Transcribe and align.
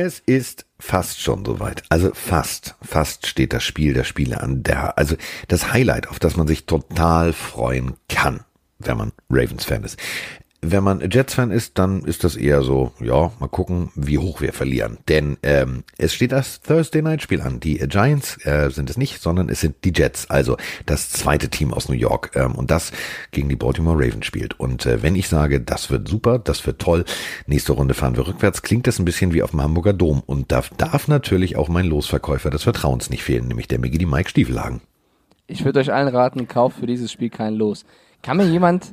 Es 0.00 0.20
ist 0.20 0.64
fast 0.78 1.20
schon 1.20 1.44
soweit. 1.44 1.82
Also 1.88 2.12
fast, 2.14 2.76
fast 2.80 3.26
steht 3.26 3.52
das 3.52 3.64
Spiel 3.64 3.94
der 3.94 4.04
Spiele 4.04 4.40
an 4.40 4.62
der, 4.62 4.96
also 4.96 5.16
das 5.48 5.72
Highlight, 5.72 6.08
auf 6.08 6.20
das 6.20 6.36
man 6.36 6.46
sich 6.46 6.66
total 6.66 7.32
freuen 7.32 7.94
kann, 8.08 8.44
wenn 8.78 8.96
man 8.96 9.12
Ravens-Fan 9.28 9.82
ist. 9.82 9.98
Wenn 10.60 10.82
man 10.82 11.08
Jets-Fan 11.08 11.52
ist, 11.52 11.78
dann 11.78 12.02
ist 12.02 12.24
das 12.24 12.34
eher 12.34 12.62
so, 12.62 12.90
ja, 12.98 13.30
mal 13.38 13.46
gucken, 13.46 13.90
wie 13.94 14.18
hoch 14.18 14.40
wir 14.40 14.52
verlieren. 14.52 14.98
Denn 15.08 15.36
ähm, 15.44 15.84
es 15.98 16.12
steht 16.14 16.32
das 16.32 16.60
Thursday 16.60 17.00
Night 17.00 17.22
Spiel 17.22 17.40
an. 17.40 17.60
Die 17.60 17.78
Giants 17.78 18.44
äh, 18.44 18.68
sind 18.70 18.90
es 18.90 18.96
nicht, 18.96 19.22
sondern 19.22 19.50
es 19.50 19.60
sind 19.60 19.76
die 19.84 19.92
Jets, 19.94 20.28
also 20.30 20.56
das 20.84 21.10
zweite 21.10 21.48
Team 21.48 21.72
aus 21.72 21.88
New 21.88 21.94
York. 21.94 22.32
Ähm, 22.34 22.56
und 22.56 22.72
das 22.72 22.90
gegen 23.30 23.48
die 23.48 23.54
Baltimore 23.54 23.96
Ravens 23.96 24.26
spielt. 24.26 24.58
Und 24.58 24.84
äh, 24.84 25.00
wenn 25.00 25.14
ich 25.14 25.28
sage, 25.28 25.60
das 25.60 25.90
wird 25.90 26.08
super, 26.08 26.40
das 26.40 26.66
wird 26.66 26.80
toll, 26.80 27.04
nächste 27.46 27.72
Runde 27.74 27.94
fahren 27.94 28.16
wir 28.16 28.26
rückwärts, 28.26 28.62
klingt 28.62 28.88
das 28.88 28.98
ein 28.98 29.04
bisschen 29.04 29.32
wie 29.32 29.44
auf 29.44 29.52
dem 29.52 29.62
Hamburger 29.62 29.92
Dom. 29.92 30.24
Und 30.26 30.50
da 30.50 30.64
darf 30.76 31.06
natürlich 31.06 31.54
auch 31.54 31.68
mein 31.68 31.86
Losverkäufer 31.86 32.50
des 32.50 32.64
Vertrauens 32.64 33.10
nicht 33.10 33.22
fehlen, 33.22 33.46
nämlich 33.46 33.68
der 33.68 33.78
Miggy 33.78 33.98
die 33.98 34.06
Mike 34.06 34.30
Stiefelhagen. 34.30 34.80
Ich 35.46 35.64
würde 35.64 35.78
euch 35.78 35.92
allen 35.92 36.08
raten, 36.08 36.48
kauft 36.48 36.80
für 36.80 36.86
dieses 36.86 37.12
Spiel 37.12 37.30
kein 37.30 37.54
Los. 37.54 37.84
Kann 38.22 38.38
mir 38.38 38.46
jemand 38.48 38.92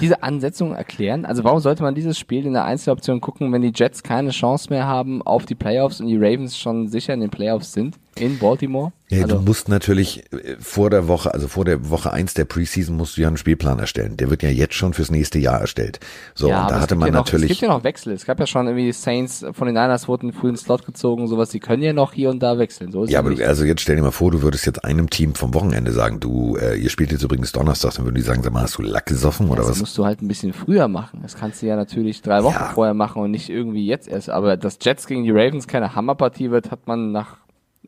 diese 0.00 0.22
Ansetzung 0.22 0.74
erklären? 0.74 1.24
Also 1.24 1.44
warum 1.44 1.60
sollte 1.60 1.82
man 1.82 1.94
dieses 1.94 2.18
Spiel 2.18 2.46
in 2.46 2.52
der 2.52 2.64
Einzeloption 2.64 3.20
gucken, 3.20 3.52
wenn 3.52 3.62
die 3.62 3.72
Jets 3.74 4.02
keine 4.02 4.30
Chance 4.30 4.70
mehr 4.70 4.86
haben 4.86 5.22
auf 5.22 5.46
die 5.46 5.54
Playoffs 5.54 6.00
und 6.00 6.06
die 6.06 6.16
Ravens 6.16 6.58
schon 6.58 6.88
sicher 6.88 7.14
in 7.14 7.20
den 7.20 7.30
Playoffs 7.30 7.72
sind 7.72 7.98
in 8.18 8.38
Baltimore? 8.38 8.92
Ja, 9.10 9.22
also, 9.24 9.36
du 9.36 9.42
musst 9.42 9.68
natürlich 9.68 10.24
äh, 10.32 10.56
vor 10.58 10.88
der 10.90 11.08
Woche, 11.08 11.32
also 11.34 11.46
vor 11.46 11.64
der 11.64 11.90
Woche 11.90 12.12
eins 12.12 12.34
der 12.34 12.46
Preseason 12.46 12.96
musst 12.96 13.16
du 13.16 13.20
ja 13.20 13.28
einen 13.28 13.36
Spielplan 13.36 13.78
erstellen. 13.78 14.16
Der 14.16 14.30
wird 14.30 14.42
ja 14.42 14.48
jetzt 14.48 14.74
schon 14.74 14.94
fürs 14.94 15.10
nächste 15.10 15.38
Jahr 15.38 15.60
erstellt. 15.60 16.00
So, 16.34 16.48
ja, 16.48 16.62
und 16.62 16.70
da 16.70 16.80
hatte 16.80 16.94
man 16.96 17.08
ja 17.08 17.12
noch, 17.12 17.24
natürlich. 17.26 17.50
Es 17.50 17.58
gibt 17.58 17.68
ja 17.70 17.76
noch 17.76 17.84
Wechsel. 17.84 18.12
Es 18.14 18.24
gab 18.24 18.40
ja 18.40 18.46
schon 18.46 18.66
irgendwie 18.66 18.90
Saints 18.92 19.44
von 19.52 19.66
den 19.66 19.74
Niners 19.74 20.08
wurden 20.08 20.32
früh 20.32 20.48
ins 20.48 20.62
Slot 20.62 20.86
gezogen, 20.86 21.28
sowas. 21.28 21.50
Die 21.50 21.60
können 21.60 21.82
ja 21.82 21.92
noch 21.92 22.12
hier 22.14 22.30
und 22.30 22.42
da 22.42 22.58
wechseln. 22.58 22.90
So 22.92 23.04
ist 23.04 23.10
ja, 23.10 23.18
aber 23.18 23.30
nicht. 23.30 23.42
also 23.42 23.64
jetzt 23.64 23.82
stell 23.82 23.96
dir 23.96 24.02
mal 24.02 24.10
vor, 24.10 24.30
du 24.30 24.42
würdest 24.42 24.64
jetzt 24.66 24.84
einem 24.84 25.10
Team 25.10 25.34
vom 25.34 25.52
Wochenende 25.54 25.92
sagen, 25.92 26.18
du, 26.18 26.56
äh, 26.56 26.76
ihr 26.76 26.88
spielt 26.90 27.12
jetzt 27.12 27.22
übrigens 27.22 27.52
Donnerstag, 27.52 27.94
dann 27.94 28.06
würden 28.06 28.16
die 28.16 28.22
sagen, 28.22 28.42
sag 28.42 28.52
mal, 28.52 28.62
hast 28.62 28.78
du 28.78 28.82
Lack 28.82 29.06
gesoffen 29.06 29.48
oder 29.48 29.60
das 29.62 29.72
was? 29.72 29.80
musst 29.80 29.98
du 29.98 30.04
halt 30.06 30.22
ein 30.22 30.28
bisschen 30.28 30.52
früher 30.54 30.88
machen. 30.88 31.20
Das 31.22 31.36
kannst 31.36 31.60
du 31.62 31.66
ja 31.66 31.76
natürlich 31.76 32.22
drei 32.22 32.42
Wochen 32.42 32.54
Ja. 32.54 32.70
vorher 32.74 32.94
machen 32.94 33.22
und 33.22 33.30
nicht 33.30 33.50
irgendwie 33.50 33.86
jetzt 33.86 34.08
erst. 34.08 34.30
Aber 34.30 34.56
dass 34.56 34.78
Jets 34.80 35.06
gegen 35.06 35.24
die 35.24 35.30
Ravens 35.30 35.68
keine 35.68 35.94
Hammerpartie 35.94 36.50
wird, 36.50 36.70
hat 36.70 36.86
man 36.86 37.12
nach 37.12 37.36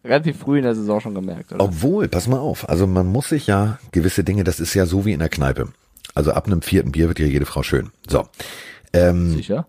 relativ 0.07 0.39
früh 0.39 0.59
in 0.59 0.65
der 0.65 0.75
Saison 0.75 1.01
schon 1.01 1.15
gemerkt. 1.15 1.53
Oder? 1.53 1.65
Obwohl, 1.65 2.09
pass 2.09 2.29
mal 2.29 2.39
auf, 2.39 2.69
also 2.69 2.87
man 2.87 3.07
muss 3.07 3.29
sich 3.29 3.47
ja 3.47 3.79
gewisse 3.93 4.25
Dinge, 4.25 4.45
das 4.45 4.61
ist 4.61 4.75
ja 4.75 4.87
so 4.87 5.05
wie 5.05 5.13
in 5.13 5.19
der 5.19 5.29
Kneipe. 5.29 5.69
Also 6.15 6.33
ab 6.33 6.47
einem 6.47 6.63
vierten 6.63 6.93
Bier 6.93 7.09
wird 7.09 7.19
ja 7.19 7.27
jede 7.27 7.47
Frau 7.47 7.63
schön. 7.63 7.91
So. 8.09 8.27
Ähm, 8.93 9.33
Sicher? 9.33 9.67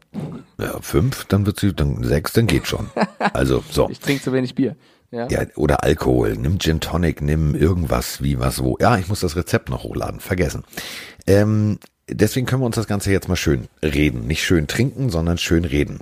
ja, 0.57 0.79
fünf, 0.81 1.25
dann 1.25 1.45
wird 1.45 1.59
sie, 1.59 1.73
dann 1.73 2.03
sechs, 2.03 2.33
dann 2.33 2.47
geht 2.47 2.67
schon. 2.67 2.89
Also, 3.19 3.63
so. 3.69 3.89
Ich 3.91 3.99
trinke 3.99 4.23
zu 4.23 4.31
wenig 4.31 4.55
Bier. 4.55 4.75
Ja. 5.11 5.27
Ja, 5.29 5.41
oder 5.55 5.83
Alkohol, 5.83 6.35
nimm 6.37 6.59
Gin 6.59 6.79
Tonic, 6.79 7.21
nimm 7.21 7.55
irgendwas, 7.55 8.21
wie 8.21 8.39
was, 8.39 8.61
wo. 8.63 8.77
Ja, 8.79 8.97
ich 8.97 9.07
muss 9.07 9.21
das 9.21 9.35
Rezept 9.35 9.69
noch 9.69 9.83
hochladen, 9.83 10.19
vergessen. 10.19 10.63
Ähm, 11.25 11.79
deswegen 12.09 12.45
können 12.45 12.61
wir 12.61 12.65
uns 12.65 12.75
das 12.75 12.87
Ganze 12.87 13.11
jetzt 13.11 13.27
mal 13.27 13.35
schön 13.35 13.67
reden. 13.81 14.27
Nicht 14.27 14.43
schön 14.43 14.67
trinken, 14.67 15.09
sondern 15.09 15.37
schön 15.37 15.65
reden. 15.65 15.99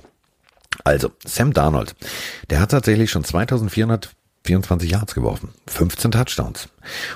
Also, 0.84 1.10
Sam 1.24 1.52
Darnold, 1.52 1.94
der 2.50 2.60
hat 2.60 2.70
tatsächlich 2.72 3.10
schon 3.10 3.24
2424 4.46 4.90
Yards 4.90 5.14
geworfen, 5.14 5.48
15 5.66 6.12
Touchdowns. 6.12 6.68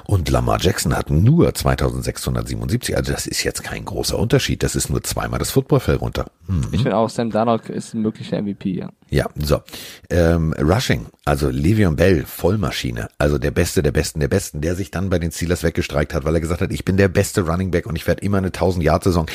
Und 0.05 0.29
Lamar 0.29 0.59
Jackson 0.61 0.97
hat 0.97 1.11
nur 1.11 1.55
2677, 1.55 2.97
also 2.97 3.13
das 3.13 3.27
ist 3.29 3.45
jetzt 3.45 3.63
kein 3.63 3.85
großer 3.85 4.19
Unterschied, 4.19 4.63
das 4.65 4.75
ist 4.75 4.91
nur 4.91 5.03
zweimal 5.05 5.39
das 5.39 5.51
Footballfeld 5.53 6.01
runter. 6.01 6.27
Hm. 6.47 6.63
Ich 6.73 6.83
finde 6.83 6.97
auch, 6.97 7.09
Sam 7.09 7.31
Darnold 7.31 7.69
ist 7.69 7.95
ein 7.95 8.03
möglicher 8.03 8.43
MVP, 8.43 8.71
ja. 8.79 8.91
Ja, 9.11 9.27
so. 9.37 9.61
Ähm, 10.09 10.53
Rushing, 10.61 11.07
also 11.25 11.49
Le'Veon 11.49 11.95
Bell, 11.97 12.25
Vollmaschine, 12.27 13.09
also 13.19 13.39
der 13.39 13.51
Beste 13.53 13.83
der 13.83 13.93
Besten 13.93 14.21
der 14.21 14.29
Besten, 14.29 14.61
der 14.61 14.75
sich 14.75 14.91
dann 14.91 15.09
bei 15.11 15.19
den 15.19 15.31
Steelers 15.31 15.63
weggestreikt 15.63 16.15
hat, 16.15 16.25
weil 16.25 16.35
er 16.35 16.41
gesagt 16.41 16.61
hat, 16.61 16.73
ich 16.73 16.85
bin 16.85 16.97
der 16.97 17.09
beste 17.09 17.43
Running 17.43 17.71
Back 17.71 17.87
und 17.87 17.97
ich 17.97 18.07
werde 18.07 18.23
immer 18.23 18.39
eine 18.39 18.49
1000 18.49 18.85
Yard 18.85 19.05
Saison. 19.05 19.27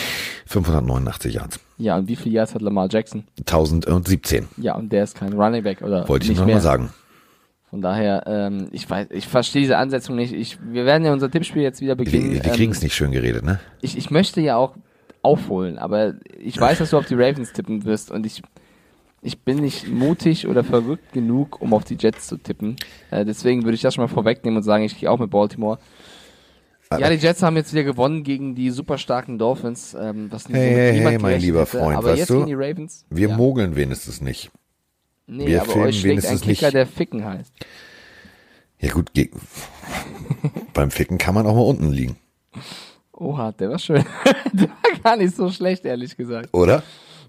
589 0.47 1.33
Yards. 1.33 1.59
Ja, 1.77 1.97
und 1.97 2.07
wie 2.07 2.15
viele 2.15 2.35
Yards 2.35 2.53
hat 2.55 2.61
Lamar 2.61 2.87
Jackson? 2.89 3.25
1017, 3.39 4.47
Ja, 4.57 4.75
und 4.75 4.91
der 4.91 5.03
ist 5.03 5.15
kein 5.15 5.33
Running 5.33 5.63
Back 5.63 5.81
oder 5.81 6.07
wollte 6.07 6.23
ich 6.23 6.29
nicht 6.29 6.37
nur 6.37 6.45
mehr. 6.45 6.55
mal 6.55 6.61
sagen. 6.61 6.89
Von 7.75 7.81
daher, 7.81 8.23
ähm, 8.25 8.69
ich 8.71 8.89
weiß, 8.89 9.07
ich 9.09 9.27
verstehe 9.27 9.63
diese 9.63 9.75
Ansetzung 9.75 10.15
nicht. 10.15 10.31
Ich, 10.31 10.57
wir 10.63 10.85
werden 10.85 11.03
ja 11.03 11.11
unser 11.11 11.29
Tippspiel 11.29 11.61
jetzt 11.61 11.81
wieder 11.81 11.95
beginnen. 11.95 12.31
Die, 12.31 12.39
die 12.39 12.47
Ähm, 12.47 12.55
kriegen 12.55 12.71
es 12.71 12.81
nicht 12.81 12.95
schön 12.95 13.11
geredet, 13.11 13.43
ne? 13.43 13.59
ich, 13.81 13.97
ich 13.97 14.09
möchte 14.11 14.39
ja 14.39 14.55
auch 14.55 14.77
aufholen, 15.23 15.77
aber 15.77 16.13
ich 16.39 16.57
weiß, 16.57 16.77
dass 16.77 16.91
du 16.91 16.97
auf 16.97 17.05
die 17.05 17.15
Ravens 17.15 17.51
tippen 17.51 17.83
wirst 17.83 18.11
und 18.11 18.25
ich, 18.25 18.41
ich 19.21 19.41
bin 19.41 19.57
nicht 19.57 19.89
mutig 19.89 20.47
oder 20.47 20.63
verrückt 20.63 21.11
genug, 21.11 21.61
um 21.61 21.73
auf 21.73 21.83
die 21.83 21.97
Jets 21.99 22.27
zu 22.27 22.37
tippen. 22.37 22.77
Äh, 23.11 23.25
deswegen 23.25 23.65
würde 23.65 23.75
ich 23.75 23.81
das 23.81 23.93
schon 23.93 24.05
mal 24.05 24.07
vorwegnehmen 24.07 24.55
und 24.55 24.63
sagen, 24.63 24.85
ich 24.85 24.97
gehe 24.97 25.11
auch 25.11 25.19
mit 25.19 25.29
Baltimore. 25.31 25.77
Aber- 26.87 27.01
ja, 27.01 27.09
die 27.09 27.17
Jets 27.17 27.43
haben 27.43 27.57
jetzt 27.57 27.73
wieder 27.73 27.83
gewonnen 27.83 28.23
gegen 28.23 28.55
die 28.55 28.69
super 28.71 28.97
starken 28.97 29.37
Dolphins. 29.37 29.97
Ähm, 29.99 30.27
was 30.31 30.47
Hey, 30.47 30.93
hey, 30.93 30.99
hey, 31.01 31.19
mein 31.19 31.41
lieber 31.41 31.59
hätte. 31.63 31.77
Freund, 31.77 31.97
aber 31.97 32.07
weißt 32.11 32.19
jetzt 32.19 32.29
du, 32.29 32.35
gegen 32.35 32.47
die 32.47 32.53
Ravens. 32.53 33.05
Wir 33.09 33.27
ja. 33.27 33.35
mogeln 33.35 33.75
wenigstens 33.75 34.21
nicht. 34.21 34.49
Nee, 35.27 35.47
wir 35.47 35.61
aber 35.61 35.71
filmen 35.71 35.87
euch 35.87 35.99
schlägt 35.99 36.25
ein 36.25 36.39
Kicker, 36.39 36.65
nicht. 36.67 36.73
der 36.75 36.87
Ficken 36.87 37.25
heißt. 37.25 37.53
Ja 38.79 38.91
gut, 38.91 39.11
beim 40.73 40.91
Ficken 40.91 41.17
kann 41.17 41.33
man 41.33 41.47
auch 41.47 41.55
mal 41.55 41.61
unten 41.61 41.91
liegen, 41.91 42.17
Oha, 43.13 43.51
der 43.53 43.69
war 43.69 43.79
schön. 43.79 44.03
der 44.53 44.67
war 44.69 44.99
gar 45.03 45.15
nicht 45.17 45.35
so 45.35 45.49
schlecht, 45.49 45.85
ehrlich 45.85 46.17
gesagt. 46.17 46.49
oder? 46.53 46.83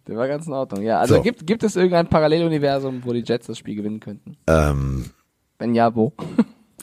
Der 0.07 0.17
war 0.17 0.29
ganz 0.29 0.47
in 0.47 0.53
Ordnung. 0.53 0.83
Ja, 0.83 0.99
also 1.01 1.17
So. 1.17 1.23
gibt, 1.23 1.47
gibt 1.47 1.63
es 1.63 1.77
irgendein 1.77 2.09
Paralleluniversum, 2.09 3.03
wo 3.05 3.13
die 3.13 3.25
Jets 3.25 3.47
das 3.47 3.59
Spiel 3.59 3.77
gewinnen 3.77 4.01
könnten? 4.01 4.37
Ähm, 4.47 5.11
Wenn 5.59 5.75
ja, 5.75 5.95
wo? 5.95 6.13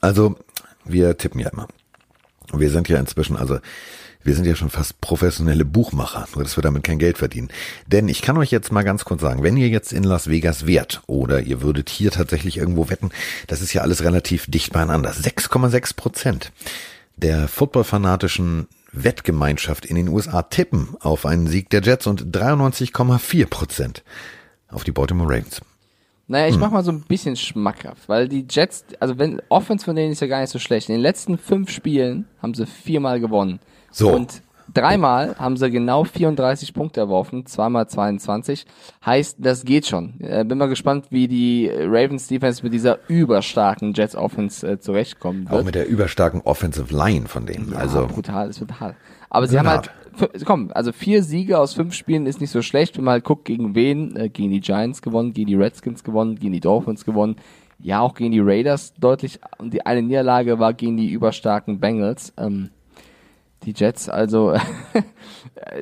Also, 0.02 0.36
wir 0.84 1.16
tippen 1.18 1.40
ja 1.40 1.48
immer. 1.48 1.66
Wir 2.52 2.70
sind 2.70 2.90
ja 2.90 3.00
inzwischen, 3.00 3.38
also, 3.38 3.60
wir 4.24 4.36
sind 4.36 4.46
ja 4.46 4.56
schon 4.56 4.70
fast 4.70 5.00
professionelle 5.02 5.66
Buchmacher, 5.66 6.28
nur 6.34 6.44
dass 6.44 6.58
wir 6.58 6.62
damit 6.62 6.84
kein 6.84 7.00
Geld 7.00 7.18
verdienen. 7.18 7.50
Denn 7.88 8.08
ich 8.08 8.22
kann 8.22 8.38
euch 8.38 8.52
jetzt 8.52 8.72
mal 8.72 8.84
ganz 8.84 9.06
kurz 9.06 9.22
sagen, 9.22 9.44
wenn 9.44 9.58
ihr 9.58 9.70
jetzt 9.70 9.92
in 9.94 10.04
Las 10.04 10.30
Vegas 10.30 10.66
wärt 10.66 11.02
oder 11.08 11.42
ihr 11.42 11.62
würdet 11.62 11.90
hier 11.90 12.12
tatsächlich 12.12 12.58
irgendwo 12.58 12.90
wetten, 12.90 13.12
das 13.48 13.62
ist 13.62 13.74
ja 13.74 13.82
alles 13.82 14.04
relativ 14.04 14.46
dicht 14.48 14.74
beieinander. 14.74 15.12
6,6 15.12 15.96
Prozent 15.96 16.52
der 17.16 17.48
footballfanatischen 17.48 18.68
Wettgemeinschaft 18.92 19.86
in 19.86 19.96
den 19.96 20.08
USA 20.08 20.44
tippen 20.44 20.96
auf 21.00 21.26
einen 21.26 21.48
Sieg 21.48 21.70
der 21.70 21.82
Jets 21.82 22.08
und 22.08 22.36
93,4 22.36 23.48
Prozent 23.48 24.04
auf 24.70 24.84
die 24.84 24.92
Baltimore 24.92 25.30
Ravens. 25.30 25.62
Naja, 26.28 26.46
Hm. 26.48 26.54
ich 26.54 26.60
mach 26.60 26.72
mal 26.72 26.84
so 26.84 26.92
ein 26.92 27.02
bisschen 27.02 27.36
schmackhaft, 27.36 28.08
weil 28.08 28.28
die 28.30 28.46
Jets, 28.50 28.86
also 29.00 29.18
wenn, 29.18 29.42
Offense 29.50 29.84
von 29.86 29.96
denen 29.96 30.12
ist 30.14 30.22
ja 30.22 30.28
gar 30.28 30.42
nicht 30.42 30.52
so 30.52 30.60
schlecht. 30.60 30.90
In 30.90 30.96
den 30.96 31.02
letzten 31.02 31.38
fünf 31.38 31.70
Spielen 31.70 32.28
haben 32.42 32.54
sie 32.54 32.66
viermal 32.66 33.20
gewonnen. 33.20 33.60
So. 33.94 34.12
Und 34.12 34.42
dreimal 34.74 35.36
haben 35.38 35.56
sie 35.56 35.70
genau 35.70 36.04
34 36.04 36.74
Punkte 36.74 37.00
erworfen, 37.00 37.46
zweimal 37.46 37.88
22. 37.88 38.66
Heißt, 39.06 39.38
das 39.40 39.64
geht 39.64 39.86
schon. 39.86 40.20
Äh, 40.20 40.44
bin 40.44 40.58
mal 40.58 40.68
gespannt, 40.68 41.06
wie 41.12 41.28
die 41.28 41.70
Ravens 41.72 42.28
Defense 42.28 42.64
mit 42.64 42.74
dieser 42.74 43.00
überstarken 43.08 43.94
Jets 43.94 44.16
Offense 44.16 44.68
äh, 44.68 44.80
zurechtkommen 44.80 45.48
Auch 45.48 45.54
wird. 45.54 45.66
mit 45.66 45.76
der 45.76 45.88
überstarken 45.88 46.42
Offensive 46.42 46.94
Line 46.94 47.28
von 47.28 47.46
denen. 47.46 47.72
Ja, 47.72 47.78
also, 47.78 48.08
brutal, 48.08 48.50
es 48.50 48.60
wird 48.60 48.80
hart. 48.80 48.96
Aber 49.30 49.48
sie 49.48 49.58
haben 49.58 49.68
Hart. 49.68 49.92
halt, 50.20 50.46
komm, 50.46 50.72
also 50.74 50.92
vier 50.92 51.24
Siege 51.24 51.58
aus 51.60 51.74
fünf 51.74 51.94
Spielen 51.94 52.26
ist 52.26 52.42
nicht 52.42 52.52
so 52.52 52.62
schlecht, 52.62 52.98
wenn 52.98 53.04
man 53.04 53.14
halt 53.14 53.24
guckt, 53.24 53.46
gegen 53.46 53.76
wen, 53.76 54.16
äh, 54.16 54.30
gegen 54.30 54.52
die 54.52 54.60
Giants 54.62 55.02
gewonnen, 55.02 55.34
gegen 55.34 55.48
die 55.48 55.56
Redskins 55.56 56.04
gewonnen, 56.04 56.36
gegen 56.36 56.54
die 56.54 56.60
Dolphins 56.60 57.06
gewonnen, 57.06 57.38
ja 57.80 58.00
auch 58.00 58.14
gegen 58.14 58.32
die 58.32 58.40
Raiders 58.40 58.94
deutlich, 59.00 59.40
und 59.58 59.74
die 59.74 59.86
eine 59.86 60.02
Niederlage 60.02 60.60
war 60.60 60.74
gegen 60.74 60.98
die 60.98 61.12
überstarken 61.12 61.80
Bengals, 61.80 62.34
ähm, 62.38 62.70
die 63.66 63.74
Jets, 63.76 64.10
also, 64.10 64.52
äh, 64.54 64.62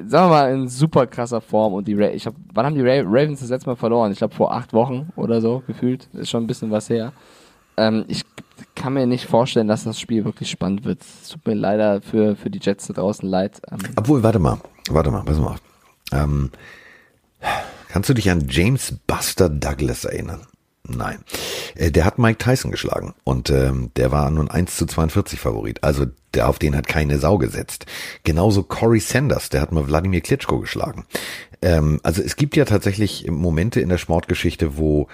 sagen 0.06 0.30
wir 0.30 0.30
mal, 0.30 0.54
in 0.54 0.68
super 0.70 1.08
krasser 1.08 1.42
Form 1.42 1.74
und 1.74 1.88
die 1.88 1.96
Ra 1.96 2.10
ich 2.10 2.26
hab, 2.26 2.36
wann 2.54 2.66
haben 2.66 2.76
die 2.76 2.82
Ra 2.82 3.02
Ravens 3.04 3.40
das 3.40 3.50
letzte 3.50 3.70
Mal 3.70 3.76
verloren? 3.76 4.12
Ich 4.12 4.20
glaube 4.20 4.36
vor 4.36 4.54
acht 4.54 4.74
Wochen 4.74 5.12
oder 5.16 5.42
so, 5.42 5.64
gefühlt, 5.68 6.08
ist 6.14 6.30
schon 6.30 6.44
ein 6.44 6.48
bisschen 6.48 6.72
was 6.72 6.90
her. 6.90 7.14
Ähm, 7.78 8.06
ich 8.08 8.24
kann 8.76 8.94
mir 8.94 9.06
nicht 9.08 9.26
vorstellen, 9.26 9.68
dass 9.68 9.84
das 9.84 10.00
Spiel 10.00 10.26
wirklich 10.26 10.50
spannend 10.50 10.86
wird. 10.86 11.02
Es 11.02 11.30
tut 11.30 11.46
mir 11.46 11.56
leider 11.56 12.02
für, 12.02 12.36
für 12.36 12.50
die 12.50 12.60
Jets 12.62 12.88
da 12.88 12.94
draußen 12.94 13.28
leid. 13.28 13.62
Ähm, 13.72 13.80
Obwohl, 13.96 14.24
warte 14.24 14.40
mal, 14.40 14.60
warte 14.90 15.12
mal, 15.12 15.24
pass 15.24 15.40
mal. 15.40 15.56
Ähm, 16.12 16.52
kannst 17.90 18.10
du 18.10 18.14
dich 18.14 18.30
an 18.30 18.48
James 18.50 19.00
Buster 19.08 19.50
Douglas 19.50 20.06
erinnern? 20.06 20.42
Nein. 20.88 21.20
Äh, 21.76 21.92
Der 21.92 22.06
hat 22.06 22.18
Mike 22.18 22.38
Tyson 22.40 22.72
geschlagen 22.72 23.14
und 23.24 23.50
ähm, 23.50 23.92
der 23.96 24.12
war 24.12 24.30
nun 24.32 24.50
1 24.50 24.76
zu 24.78 24.86
42 24.86 25.40
Favorit. 25.40 25.84
Also 25.84 26.06
der 26.34 26.50
auf 26.50 26.60
den 26.60 26.76
hat 26.76 26.88
keine 26.88 27.20
Sau 27.20 27.38
gesetzt. 27.38 27.86
Genauso 28.24 28.64
Corey 28.64 29.00
Sanders, 29.00 29.50
der 29.50 29.62
hat 29.62 29.72
mal 29.72 29.88
Wladimir 29.88 30.22
Klitschko 30.22 30.60
geschlagen. 30.60 31.06
Ähm, 31.62 32.00
also 32.04 32.22
es 32.22 32.36
gibt 32.36 32.56
ja 32.56 32.66
tatsächlich 32.66 33.30
Momente 33.30 33.80
in 33.82 33.90
der 33.90 33.98
Sportgeschichte, 33.98 34.78
wo 34.78 35.08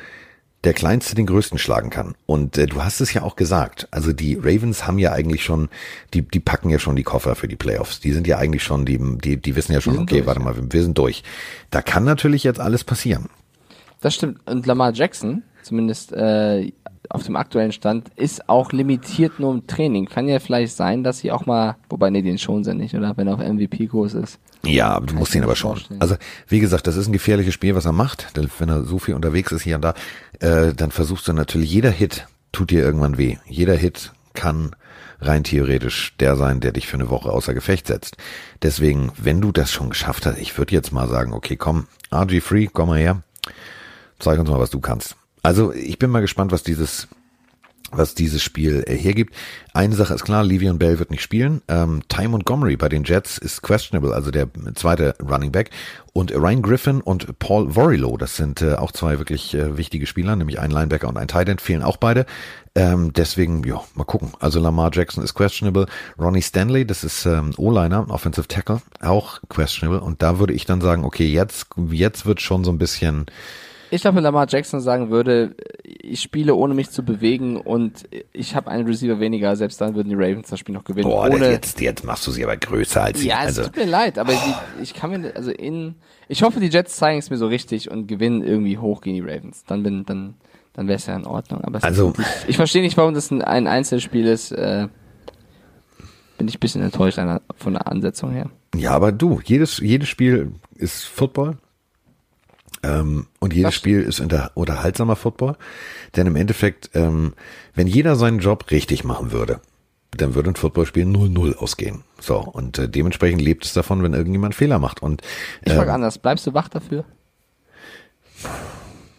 der 0.63 0.73
Kleinste 0.73 1.15
den 1.15 1.27
Größten 1.27 1.59
schlagen 1.59 1.89
kann. 1.89 2.15
Und 2.25 2.57
äh, 2.57 2.65
du 2.65 2.83
hast 2.83 2.99
es 2.99 3.13
ja 3.13 3.21
auch 3.21 3.35
gesagt. 3.35 3.87
Also 3.91 4.11
die 4.11 4.35
Ravens 4.35 4.87
haben 4.87 4.99
ja 4.99 5.11
eigentlich 5.11 5.43
schon, 5.43 5.69
die, 6.13 6.21
die 6.23 6.39
packen 6.39 6.69
ja 6.69 6.79
schon 6.79 6.95
die 6.95 7.03
Koffer 7.03 7.35
für 7.35 7.47
die 7.47 7.55
Playoffs. 7.55 7.99
Die 7.99 8.11
sind 8.11 8.25
ja 8.25 8.37
eigentlich 8.37 8.63
schon, 8.63 8.85
die, 8.85 8.97
die, 9.19 9.37
die 9.37 9.55
wissen 9.55 9.73
ja 9.73 9.81
schon, 9.81 9.99
okay, 9.99 10.15
durch, 10.15 10.25
warte 10.25 10.39
mal, 10.39 10.55
wir 10.71 10.81
sind 10.83 10.97
durch. 10.97 11.23
Da 11.69 11.81
kann 11.81 12.05
natürlich 12.05 12.43
jetzt 12.43 12.59
alles 12.59 12.83
passieren. 12.83 13.29
Das 14.01 14.15
stimmt. 14.15 14.39
Und 14.47 14.65
Lamar 14.65 14.93
Jackson, 14.93 15.43
zumindest 15.67 16.11
äh, 16.13 16.71
auf 17.09 17.23
dem 17.23 17.35
aktuellen 17.35 17.71
Stand, 17.71 18.09
ist 18.15 18.49
auch 18.49 18.71
limitiert 18.71 19.39
nur 19.39 19.53
im 19.53 19.67
Training. 19.67 20.05
Kann 20.05 20.27
ja 20.27 20.39
vielleicht 20.39 20.75
sein, 20.75 21.03
dass 21.03 21.19
sie 21.19 21.31
auch 21.31 21.45
mal, 21.45 21.77
wobei 21.89 22.09
nee, 22.09 22.21
den 22.21 22.37
schon 22.37 22.63
sie 22.63 22.73
nicht, 22.73 22.95
oder? 22.95 23.15
Wenn 23.15 23.27
er 23.27 23.35
auf 23.35 23.39
MVP-Kurs 23.39 24.13
ist. 24.13 24.39
Ja, 24.65 24.99
du 24.99 25.15
musst 25.15 25.33
ihn 25.35 25.43
aber 25.43 25.55
schon. 25.55 25.79
Also, 25.99 26.15
wie 26.47 26.59
gesagt, 26.59 26.87
das 26.87 26.97
ist 26.97 27.07
ein 27.07 27.13
gefährliches 27.13 27.53
Spiel, 27.53 27.75
was 27.75 27.85
er 27.85 27.93
macht. 27.93 28.27
Wenn 28.59 28.69
er 28.69 28.83
so 28.83 28.99
viel 28.99 29.13
unterwegs 29.13 29.51
ist 29.51 29.61
hier 29.61 29.75
und 29.75 29.83
da, 29.83 29.93
äh, 30.39 30.73
dann 30.73 30.91
versuchst 30.91 31.27
du 31.27 31.33
natürlich, 31.33 31.71
jeder 31.71 31.91
Hit 31.91 32.27
tut 32.51 32.71
dir 32.71 32.83
irgendwann 32.83 33.17
weh. 33.17 33.37
Jeder 33.47 33.75
Hit 33.75 34.11
kann 34.33 34.75
rein 35.19 35.43
theoretisch 35.43 36.15
der 36.19 36.35
sein, 36.35 36.59
der 36.59 36.71
dich 36.71 36.87
für 36.87 36.97
eine 36.97 37.09
Woche 37.09 37.31
außer 37.31 37.53
Gefecht 37.53 37.87
setzt. 37.87 38.17
Deswegen, 38.61 39.11
wenn 39.17 39.41
du 39.41 39.51
das 39.51 39.71
schon 39.71 39.89
geschafft 39.89 40.25
hast, 40.25 40.37
ich 40.37 40.57
würde 40.57 40.73
jetzt 40.73 40.91
mal 40.91 41.07
sagen, 41.07 41.33
okay, 41.33 41.55
komm, 41.55 41.87
RG 42.11 42.41
Free, 42.41 42.67
komm 42.71 42.89
mal 42.89 42.99
her, 42.99 43.21
zeig 44.19 44.39
uns 44.39 44.49
mal, 44.49 44.59
was 44.59 44.69
du 44.69 44.79
kannst. 44.79 45.15
Also, 45.47 45.71
ich 45.71 45.97
bin 45.97 46.09
mal 46.09 46.19
gespannt, 46.19 46.51
was 46.51 46.61
dieses 46.61 47.07
was 47.89 48.15
dieses 48.15 48.44
Spiel 48.44 48.83
äh, 48.85 48.97
hergibt. 48.97 49.33
Eine 49.73 49.95
Sache 49.95 50.13
ist 50.13 50.25
klar, 50.25 50.44
Livion 50.44 50.77
Bell 50.77 50.99
wird 50.99 51.09
nicht 51.09 51.21
spielen. 51.21 51.61
Ähm, 51.69 52.01
Ty 52.09 52.27
Montgomery 52.27 52.75
bei 52.75 52.89
den 52.89 53.05
Jets 53.05 53.38
ist 53.38 53.61
questionable, 53.61 54.13
also 54.13 54.29
der 54.29 54.49
zweite 54.75 55.15
Running 55.21 55.53
Back. 55.53 55.69
Und 56.11 56.33
Ryan 56.35 56.61
Griffin 56.61 56.99
und 56.99 57.39
Paul 57.39 57.71
Vorilo, 57.71 58.17
das 58.17 58.35
sind 58.35 58.61
äh, 58.61 58.73
auch 58.73 58.91
zwei 58.91 59.19
wirklich 59.19 59.53
äh, 59.53 59.77
wichtige 59.77 60.05
Spieler, 60.05 60.35
nämlich 60.35 60.59
ein 60.59 60.69
Linebacker 60.69 61.07
und 61.07 61.15
ein 61.15 61.29
Tight 61.29 61.47
End, 61.47 61.61
fehlen 61.61 61.81
auch 61.81 61.95
beide. 61.95 62.25
Ähm, 62.75 63.13
deswegen, 63.13 63.63
ja, 63.63 63.81
mal 63.95 64.03
gucken. 64.03 64.33
Also 64.41 64.59
Lamar 64.59 64.91
Jackson 64.93 65.23
ist 65.23 65.33
questionable. 65.33 65.85
Ronnie 66.19 66.41
Stanley, 66.41 66.85
das 66.85 67.05
ist 67.05 67.25
ähm, 67.25 67.53
O-Liner, 67.55 68.07
Offensive 68.09 68.50
Tackle, 68.50 68.81
auch 69.00 69.39
questionable. 69.47 70.01
Und 70.01 70.21
da 70.21 70.39
würde 70.39 70.51
ich 70.51 70.65
dann 70.65 70.81
sagen, 70.81 71.05
okay, 71.05 71.31
jetzt, 71.31 71.67
jetzt 71.89 72.25
wird 72.25 72.41
schon 72.41 72.65
so 72.65 72.71
ein 72.71 72.77
bisschen, 72.77 73.27
Ich 73.89 74.01
glaube, 74.01 74.18
wenn 74.18 74.24
Lamar 74.24 74.48
Jackson 74.50 74.81
sagen 74.81 75.10
würde, 75.10 75.56
ich 75.84 76.22
spiele 76.22 76.54
ohne 76.56 76.74
mich 76.74 76.89
zu 76.89 77.04
bewegen 77.04 77.57
und 77.57 78.04
ich 78.34 78.56
habe 78.56 78.69
einen 78.69 78.86
Receiver 78.86 79.19
weniger, 79.19 79.56
selbst 79.56 79.80
dann 79.80 79.95
würden 79.95 80.10
die 80.10 80.16
Ravens 80.16 80.50
das 80.50 80.60
Spiel 80.60 80.75
noch 80.75 80.84
gewinnen. 80.84 81.10
boah, 81.10 81.30
ohne, 81.30 81.50
jetzt, 81.51 81.80
jetzt 81.80 82.04
machst 82.04 82.28
du 82.28 82.31
sie 82.31 82.44
aber 82.44 82.57
größer 82.57 83.04
als 83.04 83.19
sie. 83.19 83.28
ja, 83.30 83.39
es 83.42 83.48
Also, 83.57 83.63
tut 83.63 83.78
mir 83.78 83.86
leid, 83.86 84.19
aber 84.19 84.34
die, 84.34 84.81
ich 84.84 84.94
kann 84.94 85.12
mir, 85.12 85.36
also 85.36 85.51
in, 85.51 85.95
ich 86.28 86.44
hoffe, 86.44 86.60
die 86.60 86.68
Jets 86.68 86.98
zeigen 86.98 87.19
es 87.19 87.30
mir 87.30 87.38
so 87.38 87.48
richtig 87.48 87.89
und 87.89 88.07
gewinnen 88.07 88.44
irgendwie 88.44 88.78
hoch 88.78 89.01
gegen 89.01 89.16
die 89.25 89.31
Ravens. 89.31 89.63
Dann 89.66 89.84
bin, 89.84 90.06
dann, 90.06 90.34
dann 90.74 90.88
wäre 90.88 90.98
es 90.98 91.06
ja 91.06 91.16
in 91.16 91.25
Ordnung. 91.25 91.62
Aber 91.63 91.78
es 91.78 91.84
Also- 91.84 92.10
ist 92.10 92.18
wirklich, 92.18 92.36
ich 92.50 92.56
verstehe 92.57 92.81
nicht, 92.81 92.98
warum 92.98 93.13
das 93.13 93.31
ein, 93.31 93.42
ein 93.42 93.68
Einzelspiel 93.68 94.25
ist. 94.28 94.51
Äh, 94.51 94.88
bin 96.38 96.48
ich 96.48 96.57
ein 96.57 96.60
bisschen 96.60 96.84
enttäuscht 96.84 97.19
von 97.56 97.74
der 97.74 97.88
Ansetzung 97.88 98.31
her. 98.31 98.50
Ja, 98.75 98.92
aber 98.92 99.12
du, 99.12 99.39
jedes, 99.44 99.80
jedes 99.80 100.07
Spiel 100.10 100.51
ist 100.75 101.04
Football. 101.06 101.57
Ähm, 102.83 103.27
und 103.39 103.53
jedes 103.53 103.69
Das- 103.69 103.75
Spiel 103.75 104.01
ist 104.01 104.19
unter, 104.19 104.51
unterhaltsamer 104.56 105.15
Football. 105.15 105.56
Denn 106.15 106.27
im 106.27 106.35
Endeffekt, 106.35 106.91
ähm, 106.94 107.33
wenn 107.74 107.88
jeder 107.88 108.15
seinen 108.15 108.39
Job 108.39 108.69
richtig 108.71 109.03
machen 109.03 109.31
würde, 109.31 109.62
dann 110.12 110.35
würde 110.35 110.51
ein 110.51 110.56
Footballspiel 110.56 111.06
0-0 111.06 111.56
ausgehen. 111.57 112.03
So, 112.19 112.38
und 112.39 112.79
äh, 112.79 112.88
dementsprechend 112.89 113.41
lebt 113.41 113.65
es 113.65 113.74
davon, 113.74 114.03
wenn 114.03 114.13
irgendjemand 114.13 114.56
Fehler 114.56 114.79
macht. 114.79 115.01
Und 115.01 115.21
Ich 115.63 115.74
frage 115.74 115.89
ähm, 115.89 115.95
anders, 115.95 116.18
bleibst 116.18 116.45
du 116.47 116.53
wach 116.53 116.69
dafür? 116.69 117.03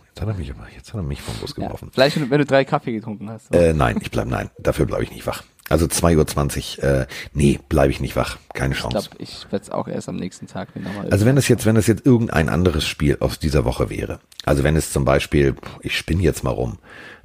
jetzt 0.09 0.21
hat 0.21 0.29
er 0.29 0.35
mich, 0.35 0.53
jetzt 0.75 0.89
hat 0.93 1.01
er 1.01 1.03
mich 1.03 1.21
vom 1.23 1.35
Bus 1.37 1.55
Ja. 1.57 1.65
geworfen. 1.67 1.91
Vielleicht, 1.93 2.17
wenn 2.17 2.25
du- 2.25 2.31
wenn 2.31 2.39
du 2.39 2.47
drei 2.47 2.65
Kaffee 2.65 2.93
getrunken 2.93 3.29
hast. 3.31 3.55
Äh, 3.55 3.73
nein, 3.75 3.99
ich 4.01 4.11
bleib, 4.11 4.27
nein, 4.29 4.51
dafür 4.59 4.87
bleibe 4.87 5.03
ich 5.05 5.11
nicht 5.13 5.27
wach. 5.27 5.43
Also 5.69 5.87
2.20 5.87 6.79
Uhr, 6.79 6.85
äh, 6.85 7.07
nee, 7.35 7.59
bleibe 7.69 7.91
ich 7.91 8.01
nicht 8.01 8.17
wach. 8.17 8.39
Keine 8.55 8.75
ich 8.75 8.81
Chance. 8.81 9.11
glaube, 9.11 9.23
ich 9.23 9.47
werde 9.51 9.65
es 9.65 9.71
auch 9.71 9.89
erst 9.89 10.09
am 10.09 10.17
nächsten 10.17 10.47
Tag 10.47 10.75
mir 10.75 10.83
nochmal. 10.83 11.09
Also 11.11 11.27
wenn 11.27 11.37
es 11.37 11.49
jetzt, 11.49 11.67
wenn 11.67 11.77
es 11.77 11.87
jetzt 11.87 12.07
irgendein 12.07 12.49
anderes 12.49 12.87
Spiel 12.87 13.19
aus 13.21 13.39
dieser 13.39 13.65
Woche 13.65 13.91
wäre, 13.91 14.21
also 14.45 14.65
wenn 14.65 14.77
es 14.77 14.93
zum 14.93 15.05
Beispiel, 15.05 15.55
ich 15.83 15.97
spinne 15.97 16.23
jetzt 16.23 16.43
mal 16.45 16.51
rum, 16.51 16.79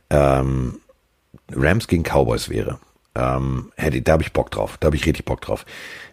ähm, 0.09 0.79
Rams 1.51 1.87
gegen 1.87 2.03
Cowboys 2.03 2.49
wäre, 2.49 2.79
ähm, 3.15 3.71
hätte, 3.75 4.01
da 4.01 4.13
habe 4.13 4.23
ich 4.23 4.33
Bock 4.33 4.51
drauf, 4.51 4.77
da 4.79 4.87
habe 4.87 4.95
ich 4.95 5.05
richtig 5.05 5.25
Bock 5.25 5.41
drauf. 5.41 5.65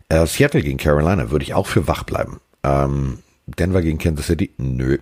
Äh, 0.08 0.26
Seattle 0.26 0.62
gegen 0.62 0.78
Carolina 0.78 1.30
würde 1.30 1.44
ich 1.44 1.54
auch 1.54 1.66
für 1.66 1.88
wach 1.88 2.04
bleiben. 2.04 2.40
Ähm, 2.62 3.18
Denver 3.46 3.82
gegen 3.82 3.98
Kansas 3.98 4.26
City, 4.26 4.52
nö. 4.58 4.98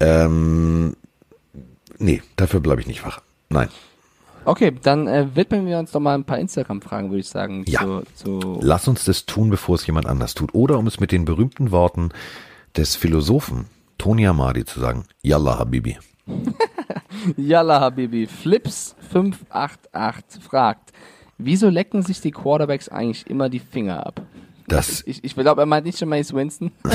Ähm, 0.00 0.96
nee, 1.98 2.22
dafür 2.36 2.60
bleibe 2.60 2.80
ich 2.80 2.86
nicht 2.86 3.04
wach. 3.04 3.20
Nein. 3.48 3.68
Okay, 4.44 4.72
dann 4.82 5.06
äh, 5.06 5.26
widmen 5.34 5.66
wir 5.66 5.78
uns 5.78 5.92
doch 5.92 6.00
mal 6.00 6.14
ein 6.14 6.24
paar 6.24 6.38
Instagram-Fragen, 6.38 7.10
würde 7.10 7.20
ich 7.20 7.28
sagen. 7.28 7.64
Ja. 7.66 8.02
Zu, 8.14 8.14
zu 8.14 8.58
Lass 8.62 8.88
uns 8.88 9.04
das 9.04 9.26
tun, 9.26 9.50
bevor 9.50 9.74
es 9.74 9.86
jemand 9.86 10.06
anders 10.06 10.34
tut. 10.34 10.54
Oder 10.54 10.78
um 10.78 10.86
es 10.86 11.00
mit 11.00 11.12
den 11.12 11.24
berühmten 11.24 11.70
Worten 11.70 12.10
des 12.76 12.96
Philosophen 12.96 13.66
Tony 13.98 14.26
Amadi 14.26 14.64
zu 14.64 14.80
sagen, 14.80 15.04
Yalla 15.22 15.58
Habibi. 15.58 15.98
Yalla 17.36 17.80
Habibi. 17.80 18.26
Flips588 18.26 20.40
fragt, 20.40 20.92
wieso 21.36 21.68
lecken 21.68 22.02
sich 22.02 22.20
die 22.20 22.30
Quarterbacks 22.30 22.88
eigentlich 22.88 23.28
immer 23.28 23.48
die 23.48 23.58
Finger 23.58 24.06
ab? 24.06 24.22
Das, 24.68 25.02
Ich, 25.06 25.24
ich 25.24 25.34
glaube, 25.34 25.62
er 25.62 25.66
meint 25.66 25.86
nicht 25.86 25.98
schon 25.98 26.10
Mace 26.10 26.34
Winston, 26.34 26.70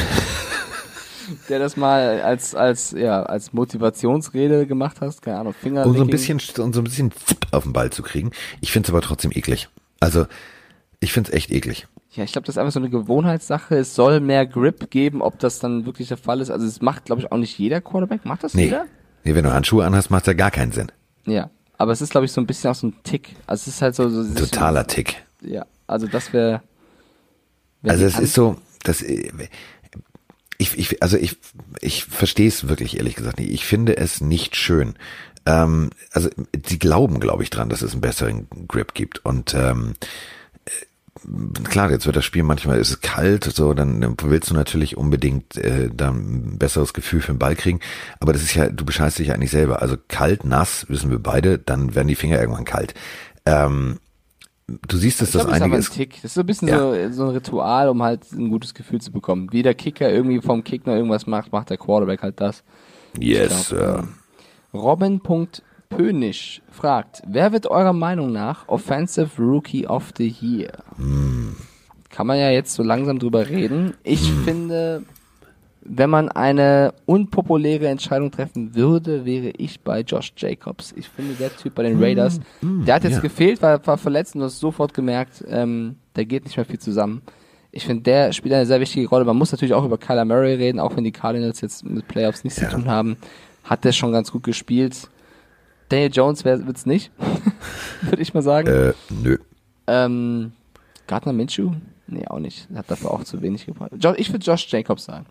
der 1.50 1.60
das 1.60 1.78
mal 1.78 2.22
als, 2.22 2.56
als, 2.56 2.92
ja, 2.92 3.24
als 3.24 3.54
Motivationsrede 3.54 4.66
gemacht 4.68 4.98
hast. 5.02 5.22
Keine 5.22 5.40
Ahnung, 5.40 5.54
Finger. 5.54 5.86
um 5.86 5.96
so 5.98 6.04
ein 6.04 6.10
bisschen, 6.10 6.40
um 6.60 6.74
so 6.74 6.82
ein 6.82 6.84
bisschen 6.84 7.12
Zip 7.12 7.48
auf 7.52 7.64
den 7.64 7.74
Ball 7.74 7.90
zu 7.92 8.04
kriegen. 8.04 8.32
Ich 8.62 8.72
finde 8.72 8.88
es 8.88 8.90
aber 8.92 9.02
trotzdem 9.02 9.32
eklig. 9.32 9.70
Also, 10.00 10.26
ich 11.00 11.14
finde 11.14 11.32
es 11.32 11.36
echt 11.36 11.52
eklig. 11.52 11.88
Ja, 12.12 12.24
ich 12.24 12.32
glaube, 12.32 12.46
das 12.46 12.56
ist 12.56 12.60
einfach 12.60 12.72
so 12.74 12.80
eine 12.80 12.90
Gewohnheitssache. 12.90 13.76
Es 13.76 13.96
soll 13.96 14.20
mehr 14.20 14.46
Grip 14.46 14.92
geben, 14.92 15.22
ob 15.22 15.40
das 15.40 15.60
dann 15.60 15.86
wirklich 15.86 16.08
der 16.10 16.18
Fall 16.18 16.42
ist. 16.42 16.52
Also 16.52 16.66
es 16.68 16.80
macht, 16.82 17.06
glaube 17.06 17.22
ich, 17.22 17.32
auch 17.32 17.38
nicht 17.38 17.58
jeder 17.58 17.82
Quarterback. 17.82 18.24
Macht 18.26 18.44
das 18.44 18.54
Nee. 18.54 18.66
jeder? 18.66 18.86
Nee, 19.24 19.34
wenn 19.34 19.44
du 19.44 19.52
Handschuhe 19.52 19.84
anhast, 19.86 20.12
macht 20.12 20.28
ja 20.28 20.34
gar 20.34 20.52
keinen 20.52 20.72
Sinn. 20.72 20.92
Ja. 21.26 21.50
Aber 21.78 21.92
es 21.92 22.02
ist, 22.02 22.12
glaube 22.12 22.26
ich, 22.26 22.32
so 22.32 22.40
ein 22.40 22.46
bisschen 22.46 22.70
auch 22.70 22.76
so 22.76 22.88
ein 22.88 22.96
Tick. 23.04 23.36
Also 23.48 23.62
es 23.62 23.76
ist 23.76 23.82
halt 23.82 23.96
so. 23.96 24.08
so 24.10 24.36
Totaler 24.36 24.86
Tick. 24.86 25.16
Ja, 25.42 25.66
also 25.88 26.06
das 26.08 26.32
wäre. 26.34 26.62
wär 27.82 27.92
Also 27.94 28.06
es 28.06 28.20
ist 28.20 28.34
so, 28.36 28.58
das 28.84 29.02
äh, 29.02 29.32
ich, 30.64 30.78
ich 30.78 31.04
also 31.04 31.18
ich 31.18 31.38
ich 31.82 32.06
verstehe 32.06 32.48
es 32.48 32.68
wirklich 32.68 32.98
ehrlich 32.98 33.16
gesagt 33.16 33.40
nicht. 33.40 33.52
Ich 33.52 33.66
finde 33.66 33.98
es 33.98 34.22
nicht 34.22 34.56
schön. 34.56 34.96
Ähm, 35.46 35.90
also 36.12 36.30
sie 36.66 36.80
glauben, 36.80 37.20
glaube 37.20 37.44
ich, 37.44 37.50
dran, 37.50 37.70
dass 37.70 37.82
es 37.82 37.92
einen 37.92 38.02
besseren 38.02 38.48
Grip 38.68 38.94
gibt 38.94 39.26
und 39.26 39.54
ähm, 39.54 39.94
äh, 40.66 40.72
Klar, 41.64 41.92
jetzt 41.92 42.06
wird 42.06 42.16
das 42.16 42.26
Spiel 42.26 42.44
manchmal 42.44 42.80
ist 42.80 42.90
es 42.90 43.02
kalt, 43.02 43.44
so 43.46 43.74
dann 43.74 44.16
willst 44.24 44.50
du 44.50 44.56
natürlich 44.56 44.98
unbedingt 44.98 45.56
äh, 45.58 45.90
dann 45.94 46.54
ein 46.54 46.58
besseres 46.58 46.94
Gefühl 46.94 47.22
für 47.22 47.34
den 47.34 47.40
Ball 47.40 47.56
kriegen. 47.56 47.80
Aber 48.20 48.34
das 48.34 48.42
ist 48.42 48.56
ja, 48.56 48.70
du 48.70 48.84
bescheißt 48.84 49.20
dich 49.20 49.28
ja 49.28 49.36
eigentlich 49.36 49.52
selber. 49.52 49.82
Also 49.82 49.96
kalt, 50.08 50.44
nass, 50.44 50.86
wissen 50.90 51.12
wir 51.12 51.20
beide, 51.20 51.60
dann 51.60 51.96
werden 51.96 52.08
die 52.08 52.16
Finger 52.16 52.40
irgendwann 52.40 52.66
kalt. 52.66 52.94
Ähm, 53.46 54.00
du 54.68 54.98
siehst, 54.98 55.22
dass 55.22 55.30
Ich 55.30 55.42
das 55.42 55.46
einige 55.48 55.76
ein 55.76 55.80
ist. 55.80 55.94
Tick. 55.94 56.16
Das 56.16 56.26
ist 56.26 56.34
so 56.36 56.40
ein 56.42 56.46
bisschen 56.46 56.68
Ja. 56.68 56.78
so, 56.80 57.12
so 57.12 57.24
ein 57.26 57.30
Ritual, 57.32 57.90
um 57.90 58.02
halt 58.04 58.32
ein 58.32 58.50
gutes 58.50 58.74
Gefühl 58.74 59.02
zu 59.02 59.12
bekommen. 59.12 59.52
Wie 59.52 59.64
der 59.64 59.74
Kicker 59.76 60.10
irgendwie 60.12 60.42
vom 60.42 60.64
Kick 60.64 60.86
noch 60.88 60.94
irgendwas 60.94 61.28
macht, 61.28 61.52
macht 61.52 61.70
der 61.70 61.78
Quarterback 61.78 62.22
halt 62.22 62.40
das. 62.42 62.64
Yes, 63.20 63.72
äh, 63.72 64.02
Robin.pönisch 64.74 66.62
fragt, 66.72 67.22
wer 67.28 67.52
wird 67.52 67.68
eurer 67.68 67.94
Meinung 67.94 68.32
nach 68.32 68.68
Offensive 68.68 69.30
Rookie 69.42 69.88
of 69.88 70.12
the 70.18 70.28
Year? 70.42 70.72
Hm. 70.98 71.56
Kann 72.10 72.28
man 72.28 72.38
ja 72.38 72.50
jetzt 72.50 72.74
so 72.76 72.84
langsam 72.84 73.20
drüber 73.20 73.50
reden. 73.50 73.96
Ich 74.04 74.32
finde, 74.46 75.04
wenn 75.86 76.10
man 76.10 76.30
eine 76.30 76.94
unpopuläre 77.06 77.88
Entscheidung 77.88 78.32
treffen 78.32 78.74
würde, 78.76 79.26
wäre 79.26 79.50
ich 79.58 79.82
bei 79.82 80.02
Josh 80.02 80.32
Jacobs. 80.38 80.94
Ich 80.96 81.10
finde, 81.10 81.34
der 81.34 81.56
Typ 81.56 81.76
bei 81.76 81.84
den 81.84 82.02
Raiders, 82.02 82.40
der 82.62 82.96
hat 82.96 83.04
jetzt 83.04 83.16
ja. 83.16 83.20
gefehlt, 83.20 83.62
war, 83.62 83.86
war 83.86 83.98
verletzt 83.98 84.36
und 84.36 84.40
du 84.40 84.46
hast 84.46 84.60
sofort 84.60 84.94
gemerkt, 84.94 85.44
ähm, 85.48 85.96
da 86.14 86.24
geht 86.24 86.46
nicht 86.46 86.56
mehr 86.58 86.66
viel 86.66 86.80
zusammen. 86.80 87.22
Ich 87.72 87.86
finde, 87.86 88.04
der 88.04 88.32
spielt 88.34 88.54
eine 88.54 88.66
sehr 88.66 88.80
wichtige 88.80 89.10
Rolle. 89.10 89.26
Man 89.26 89.36
muss 89.36 89.52
natürlich 89.52 89.74
auch 89.74 89.84
über 89.84 89.98
Kyler 89.98 90.26
Murray 90.26 90.54
reden, 90.56 90.80
auch 90.80 90.96
wenn 90.96 91.04
die 91.04 91.12
Cardinals 91.12 91.60
jetzt 91.62 91.84
mit 91.84 92.08
Playoffs 92.08 92.44
nichts 92.44 92.62
Ja. 92.62 92.70
zu 92.70 92.76
tun 92.76 92.88
haben. 92.88 93.18
Hat 93.64 93.84
der 93.84 93.92
schon 93.94 94.12
ganz 94.12 94.32
gut 94.32 94.44
gespielt. 94.44 95.10
Daniel 95.90 96.12
Jones 96.14 96.46
wird 96.46 96.78
es 96.78 96.86
nicht, 96.86 97.12
würde 98.02 98.22
ich 98.22 98.34
mal 98.34 98.42
sagen. 98.44 98.68
äh, 98.68 98.94
nö. 99.10 99.38
Ähm, 99.88 100.54
Gardner 101.08 101.34
Minshew? 101.34 101.72
Nee, 102.14 102.28
auch 102.28 102.40
nicht. 102.40 102.68
Hat 102.76 102.90
dafür 102.90 103.12
auch 103.12 103.24
zu 103.24 103.42
wenig 103.42 103.66
gebracht. 103.66 103.92
Ich 104.18 104.32
würde 104.32 104.46
Josh 104.46 104.68
Jacobs 104.70 105.06
sagen. 105.06 105.26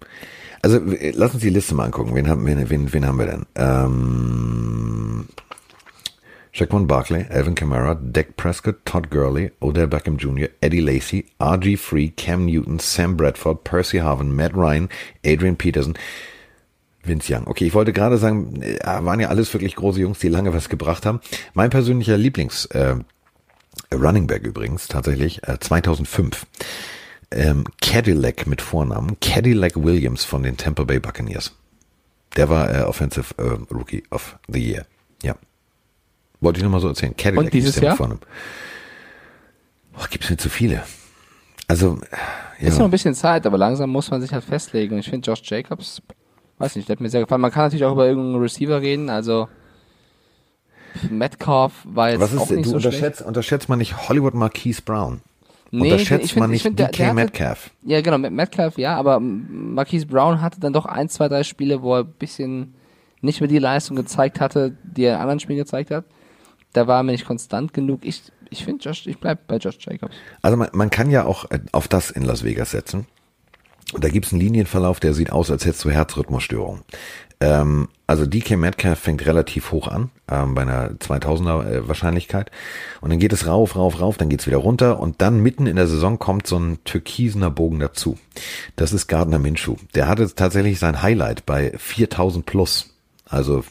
Also 0.62 0.80
lass 1.14 1.34
uns 1.34 1.42
die 1.42 1.50
Liste 1.50 1.74
mal 1.74 1.84
angucken. 1.84 2.14
Wen 2.14 2.28
haben, 2.28 2.44
wen, 2.44 2.92
wen, 2.92 3.06
haben 3.06 3.18
wir 3.18 3.26
denn? 3.26 3.46
Ähm, 3.54 5.28
Shaquan 6.50 6.86
Barkley, 6.88 7.26
Alvin 7.30 7.54
Kamara, 7.54 7.94
Dak 7.94 8.36
Prescott, 8.36 8.84
Todd 8.84 9.10
Gurley, 9.10 9.52
Odell 9.60 9.86
Beckham 9.86 10.16
Jr., 10.16 10.48
Eddie 10.60 10.80
Lacy, 10.80 11.26
RG 11.40 11.76
Free, 11.76 12.10
Cam 12.10 12.46
Newton, 12.46 12.78
Sam 12.78 13.16
Bradford, 13.16 13.64
Percy 13.64 13.98
Harvin, 13.98 14.34
Matt 14.34 14.54
Ryan, 14.54 14.88
Adrian 15.24 15.56
Peterson, 15.56 15.94
Vince 17.04 17.32
Young. 17.32 17.46
Okay, 17.46 17.66
ich 17.66 17.74
wollte 17.74 17.92
gerade 17.92 18.18
sagen, 18.18 18.60
äh, 18.60 18.78
waren 18.84 19.20
ja 19.20 19.28
alles 19.28 19.52
wirklich 19.54 19.76
große 19.76 20.00
Jungs, 20.00 20.18
die 20.18 20.28
lange 20.28 20.52
was 20.52 20.68
gebracht 20.68 21.06
haben. 21.06 21.20
Mein 21.54 21.70
persönlicher 21.70 22.18
Lieblings 22.18 22.66
äh, 22.66 22.96
Running 23.92 24.26
Back 24.26 24.42
übrigens 24.44 24.88
tatsächlich 24.88 25.46
äh, 25.46 25.58
2005 25.58 26.46
ähm, 27.30 27.64
Cadillac 27.80 28.46
mit 28.46 28.60
Vornamen, 28.60 29.18
Cadillac 29.20 29.76
Williams 29.76 30.24
von 30.24 30.42
den 30.42 30.56
Tampa 30.56 30.84
Bay 30.84 31.00
Buccaneers. 31.00 31.54
Der 32.36 32.48
war 32.48 32.74
äh, 32.74 32.82
Offensive 32.82 33.34
äh, 33.38 33.74
Rookie 33.74 34.04
of 34.10 34.38
the 34.48 34.60
Year. 34.60 34.86
Ja. 35.22 35.36
Wollte 36.40 36.58
ich 36.58 36.62
nur 36.62 36.72
mal 36.72 36.80
so 36.80 36.88
erzählen. 36.88 37.16
Cadillac 37.16 37.46
Und 37.46 37.54
dieses 37.54 37.70
ist 37.70 37.76
der 37.76 37.90
Jahr? 37.90 37.96
Vorne. 37.96 38.18
Oh, 39.98 40.04
gibt's 40.10 40.30
mir 40.30 40.36
zu 40.36 40.48
viele. 40.48 40.82
Also, 41.68 41.98
ja. 42.60 42.68
Ist 42.68 42.78
noch 42.78 42.86
ein 42.86 42.90
bisschen 42.90 43.14
Zeit, 43.14 43.46
aber 43.46 43.58
langsam 43.58 43.90
muss 43.90 44.10
man 44.10 44.20
sich 44.20 44.32
halt 44.32 44.44
festlegen. 44.44 44.98
Ich 44.98 45.08
finde 45.08 45.26
Josh 45.26 45.42
Jacobs, 45.44 46.02
weiß 46.58 46.76
nicht, 46.76 46.88
der 46.88 46.96
hat 46.96 47.00
mir 47.00 47.10
sehr 47.10 47.20
gefallen. 47.20 47.40
Man 47.40 47.50
kann 47.50 47.64
natürlich 47.64 47.84
auch 47.84 47.92
über 47.92 48.06
irgendeinen 48.06 48.42
Receiver 48.42 48.80
reden, 48.80 49.10
also 49.10 49.48
Metcalf 51.10 51.72
war 51.84 52.10
jetzt 52.10 52.20
Was 52.20 52.36
auch 52.36 52.44
ist, 52.44 52.50
nicht 52.56 52.66
du 52.66 52.70
so 52.70 52.80
schlecht. 52.80 52.96
unterschätzt, 52.96 53.22
unterschätzt 53.22 53.68
man 53.68 53.78
nicht 53.78 54.08
Hollywood 54.08 54.34
Marquise 54.34 54.82
Brown. 54.82 55.20
Nee, 55.70 55.90
unterschätzt 55.92 56.24
ich 56.26 56.32
find- 56.34 56.40
man 56.40 56.52
ich 56.52 56.64
nicht 56.64 56.78
der- 56.78 56.88
DK 56.88 56.96
der 56.98 57.06
hatte- 57.06 57.14
Metcalf. 57.14 57.70
Ja, 57.84 58.00
genau, 58.02 58.18
Metcalf, 58.18 58.76
ja, 58.78 58.96
aber 58.96 59.20
Marquise 59.20 60.06
Brown 60.06 60.40
hatte 60.42 60.60
dann 60.60 60.72
doch 60.72 60.84
ein, 60.86 61.08
zwei, 61.08 61.28
drei 61.28 61.42
Spiele, 61.44 61.82
wo 61.82 61.94
er 61.94 62.00
ein 62.04 62.12
bisschen 62.18 62.74
nicht 63.22 63.40
mehr 63.40 63.48
die 63.48 63.58
Leistung 63.58 63.96
gezeigt 63.96 64.40
hatte, 64.40 64.76
die 64.82 65.04
er 65.04 65.14
in 65.14 65.20
anderen 65.20 65.40
Spielen 65.40 65.58
gezeigt 65.58 65.90
hat. 65.90 66.04
Da 66.74 66.86
war 66.86 66.98
er 67.00 67.02
mir 67.04 67.12
nicht 67.12 67.24
konstant 67.26 67.72
genug. 67.72 68.00
Ich, 68.04 68.22
ich 68.50 68.64
finde 68.64 68.90
ich 68.90 69.18
bleib 69.18 69.46
bei 69.46 69.56
Josh 69.56 69.78
Jacobs. 69.80 70.14
Also 70.42 70.56
man, 70.56 70.68
man 70.72 70.90
kann 70.90 71.10
ja 71.10 71.24
auch 71.24 71.50
äh, 71.50 71.60
auf 71.72 71.88
das 71.88 72.10
in 72.10 72.22
Las 72.24 72.44
Vegas 72.44 72.70
setzen. 72.70 73.06
Da 73.98 74.08
gibt's 74.08 74.32
einen 74.32 74.40
Linienverlauf, 74.40 75.00
der 75.00 75.14
sieht 75.14 75.32
aus, 75.32 75.50
als 75.50 75.64
hättest 75.64 75.84
du 75.84 75.90
Herzrhythmusstörung. 75.90 76.80
Ähm, 77.40 77.88
also 78.06 78.24
DK 78.24 78.56
Metcalf 78.56 79.00
fängt 79.00 79.26
relativ 79.26 79.72
hoch 79.72 79.88
an, 79.88 80.10
ähm, 80.30 80.54
bei 80.54 80.62
einer 80.62 80.90
2000er 80.90 81.66
äh, 81.66 81.88
Wahrscheinlichkeit. 81.88 82.50
Und 83.00 83.10
dann 83.10 83.18
geht 83.18 83.32
es 83.32 83.46
rauf, 83.46 83.74
rauf, 83.74 84.00
rauf, 84.00 84.16
dann 84.16 84.28
geht's 84.28 84.46
wieder 84.46 84.58
runter. 84.58 85.00
Und 85.00 85.20
dann 85.20 85.40
mitten 85.40 85.66
in 85.66 85.76
der 85.76 85.88
Saison 85.88 86.18
kommt 86.18 86.46
so 86.46 86.58
ein 86.58 86.78
türkisener 86.84 87.50
Bogen 87.50 87.80
dazu. 87.80 88.18
Das 88.76 88.92
ist 88.92 89.08
Gardner 89.08 89.38
Minshew. 89.38 89.76
Der 89.94 90.08
hatte 90.08 90.32
tatsächlich 90.34 90.78
sein 90.78 91.02
Highlight 91.02 91.44
bei 91.44 91.72
4000 91.76 92.46
plus. 92.46 92.91
Also 93.32 93.64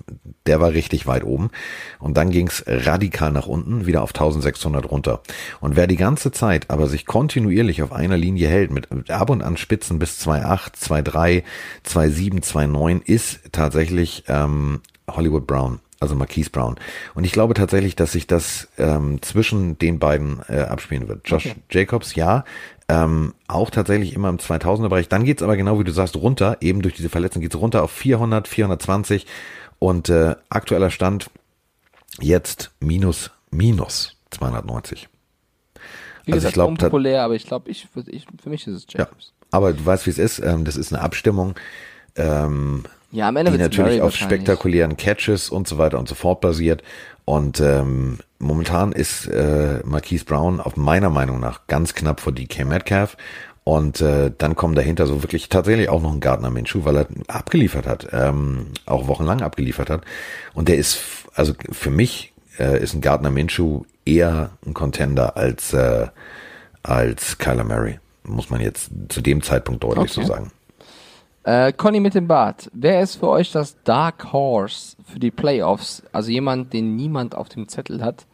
der 0.48 0.60
war 0.60 0.74
richtig 0.74 1.08
weit 1.08 1.24
oben. 1.24 1.51
Und 2.00 2.18
dann 2.18 2.32
ging's 2.32 2.63
radikal 2.68 3.32
nach 3.32 3.48
unten, 3.48 3.86
wieder 3.86 4.01
auf 4.01 4.10
1600 4.10 4.89
runter. 4.89 5.22
Und 5.60 5.75
wer 5.75 5.88
die 5.88 5.98
ganze 5.98 6.32
Zeit 6.32 6.70
aber 6.70 6.88
sich 6.88 7.06
kontinuierlich 7.06 7.84
auf 7.84 7.91
einer 7.91 8.18
Linie 8.18 8.48
hält, 8.48 8.72
mit 8.72 9.10
ab 9.10 9.30
und 9.30 9.41
an 9.41 9.58
Spitzen 9.58 10.00
bis 10.00 10.20
2,8, 10.25 10.74
2,3, 10.75 11.44
2,7, 11.86 12.44
2,9, 12.44 13.01
ist 13.06 13.39
tatsächlich 13.51 14.24
ähm, 14.27 14.82
Hollywood 15.10 15.48
Brown. 15.48 15.80
Also 16.00 16.15
Marquise 16.15 16.50
Brown. 16.50 16.77
Und 17.13 17.25
ich 17.25 17.32
glaube 17.32 17.53
tatsächlich, 17.53 17.96
dass 17.96 18.13
sich 18.13 18.25
das 18.25 18.70
ähm, 18.80 19.22
zwischen 19.22 19.77
den 19.77 20.00
beiden 20.00 20.39
äh, 20.50 20.62
abspielen 20.62 21.08
wird. 21.08 21.30
Josh 21.30 21.46
Okay. 21.46 21.56
Jacobs, 21.70 22.15
ja, 22.15 22.44
ähm, 22.92 23.34
auch 23.48 23.70
tatsächlich 23.70 24.14
immer 24.14 24.28
im 24.28 24.38
2000er 24.38 24.90
Bereich. 24.90 25.08
Dann 25.08 25.24
geht's 25.24 25.42
aber 25.44 25.56
genau 25.56 25.80
wie 25.80 25.84
du 25.86 25.92
sagst 25.94 26.16
runter, 26.18 26.58
eben 26.60 26.82
durch 26.82 26.96
diese 26.96 27.08
Verletzung 27.10 27.42
geht's 27.42 27.56
runter 27.56 27.84
auf 27.84 27.92
400, 27.92 28.48
420 28.50 29.26
und 29.80 30.10
äh, 30.10 30.36
aktueller 30.50 30.90
Stand 30.90 31.30
jetzt 32.20 32.72
minus 32.82 33.32
minus 33.50 34.18
290. 34.32 35.08
Wie 36.26 36.34
Also 36.34 36.36
gesagt, 36.38 36.50
ich 36.52 36.54
glaub, 36.56 36.68
da- 36.68 36.72
unpopulär, 36.88 37.24
aber 37.24 37.36
ich 37.36 37.46
glaube, 37.46 37.70
ich, 37.72 37.88
ich, 38.08 38.26
für 38.42 38.50
mich 38.50 38.68
ist 38.68 38.76
es 38.76 38.86
Ja, 38.94 39.00
Jacobs. 39.06 39.34
aber 39.52 39.74
du 39.74 39.86
weißt, 39.86 40.06
wie 40.06 40.10
es 40.12 40.18
ist. 40.18 40.40
Ähm, 40.40 40.66
das 40.66 40.76
ist 40.76 40.94
eine 40.94 41.02
Abstimmung, 41.02 41.56
ähm, 42.16 42.84
Ja, 43.12 43.27
am 43.27 43.36
Ende 43.36 43.51
die 43.51 43.58
natürlich 43.58 44.01
auf 44.01 44.15
spektakulären 44.15 44.98
Catches 44.98 45.50
und 45.50 45.68
so 45.68 45.77
weiter 45.77 46.00
und 46.00 46.08
so 46.08 46.15
fort 46.15 46.41
basiert. 46.41 46.82
Und 47.25 47.60
ähm, 47.60 48.20
momentan 48.39 48.91
ist 48.91 49.27
äh, 49.27 49.80
Marquise 49.84 50.25
Brown 50.25 50.60
auf 50.60 50.77
meiner 50.77 51.10
Meinung 51.10 51.39
nach 51.39 51.68
ganz 51.68 51.94
knapp 51.94 52.22
vor 52.22 52.34
DK 52.34 52.65
Metcalf. 52.65 53.18
Und 53.63 54.01
äh, 54.01 54.32
dann 54.36 54.56
kommen 54.56 54.74
dahinter 54.74 55.06
so 55.06 55.22
wirklich 55.24 55.50
tatsächlich 55.50 55.89
auch 55.89 56.01
noch 56.01 56.13
ein 56.13 56.20
Gardner 56.20 56.50
Minshew, 56.50 56.84
weil 56.84 56.98
er 56.98 57.08
abgeliefert 57.27 57.86
hat, 57.86 58.08
ähm, 58.12 58.68
auch 58.86 59.08
wochenlang 59.08 59.41
abgeliefert 59.41 59.89
hat. 59.89 60.01
Und 60.53 60.68
der 60.68 60.77
ist, 60.77 61.00
also 61.36 61.53
für 61.72 61.91
mich 61.91 62.34
äh, 62.58 62.82
ist 62.82 62.96
ein 62.96 63.01
Gardner 63.01 63.30
Minshew 63.30 63.84
eher 64.03 64.51
ein 64.65 64.74
Contender 64.74 65.38
als 65.38 65.74
äh, 65.74 66.08
als 66.84 67.38
Kyler 67.38 67.63
Murray, 67.63 68.00
muss 68.24 68.50
man 68.50 68.62
jetzt 68.62 68.89
zu 69.10 69.22
dem 69.22 69.44
Zeitpunkt 69.44 69.84
deutlich 69.84 70.12
Okay. 70.12 70.22
so 70.22 70.27
sagen. 70.27 70.51
Äh, 71.44 71.74
Conny 71.74 72.00
mit 72.00 72.14
dem 72.14 72.28
Bart. 72.28 72.70
Wer 72.74 73.02
ist 73.02 73.16
für 73.16 73.28
euch 73.30 73.52
das 73.52 73.76
Dark 73.84 74.32
Horse 74.32 74.96
für 75.12 75.20
die 75.20 75.32
Playoffs? 75.32 76.04
Also 76.12 76.30
jemand, 76.32 76.72
den 76.74 76.96
niemand 76.96 77.34
auf 77.36 77.50
dem 77.50 77.68
Zettel 77.68 78.04
hat. 78.04 78.26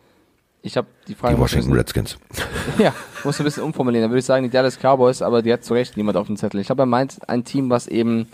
Ich 0.62 0.76
habe 0.76 0.88
die 1.08 1.16
Frage. 1.16 1.36
Die 1.36 1.42
Washington 1.42 1.72
bisschen- 1.72 1.78
Redskins. 2.04 2.18
Ja, 2.78 2.94
muss 3.24 3.40
ein 3.40 3.46
bisschen 3.46 3.64
umformulieren. 3.64 4.04
Da 4.04 4.10
würde 4.10 4.20
ich 4.20 4.26
sagen, 4.26 4.44
die 4.44 4.50
Dallas 4.50 4.78
Cowboys, 4.78 5.22
aber 5.22 5.42
die 5.42 5.54
hat 5.54 5.64
zu 5.64 5.74
Recht 5.74 5.96
niemand 5.96 6.18
auf 6.18 6.28
dem 6.28 6.36
Zettel. 6.36 6.60
Ich 6.60 6.68
glaube, 6.68 6.82
er 6.82 6.86
meint 6.88 7.18
ein 7.30 7.46
Team, 7.46 7.70
was 7.70 7.88
eben 7.88 8.28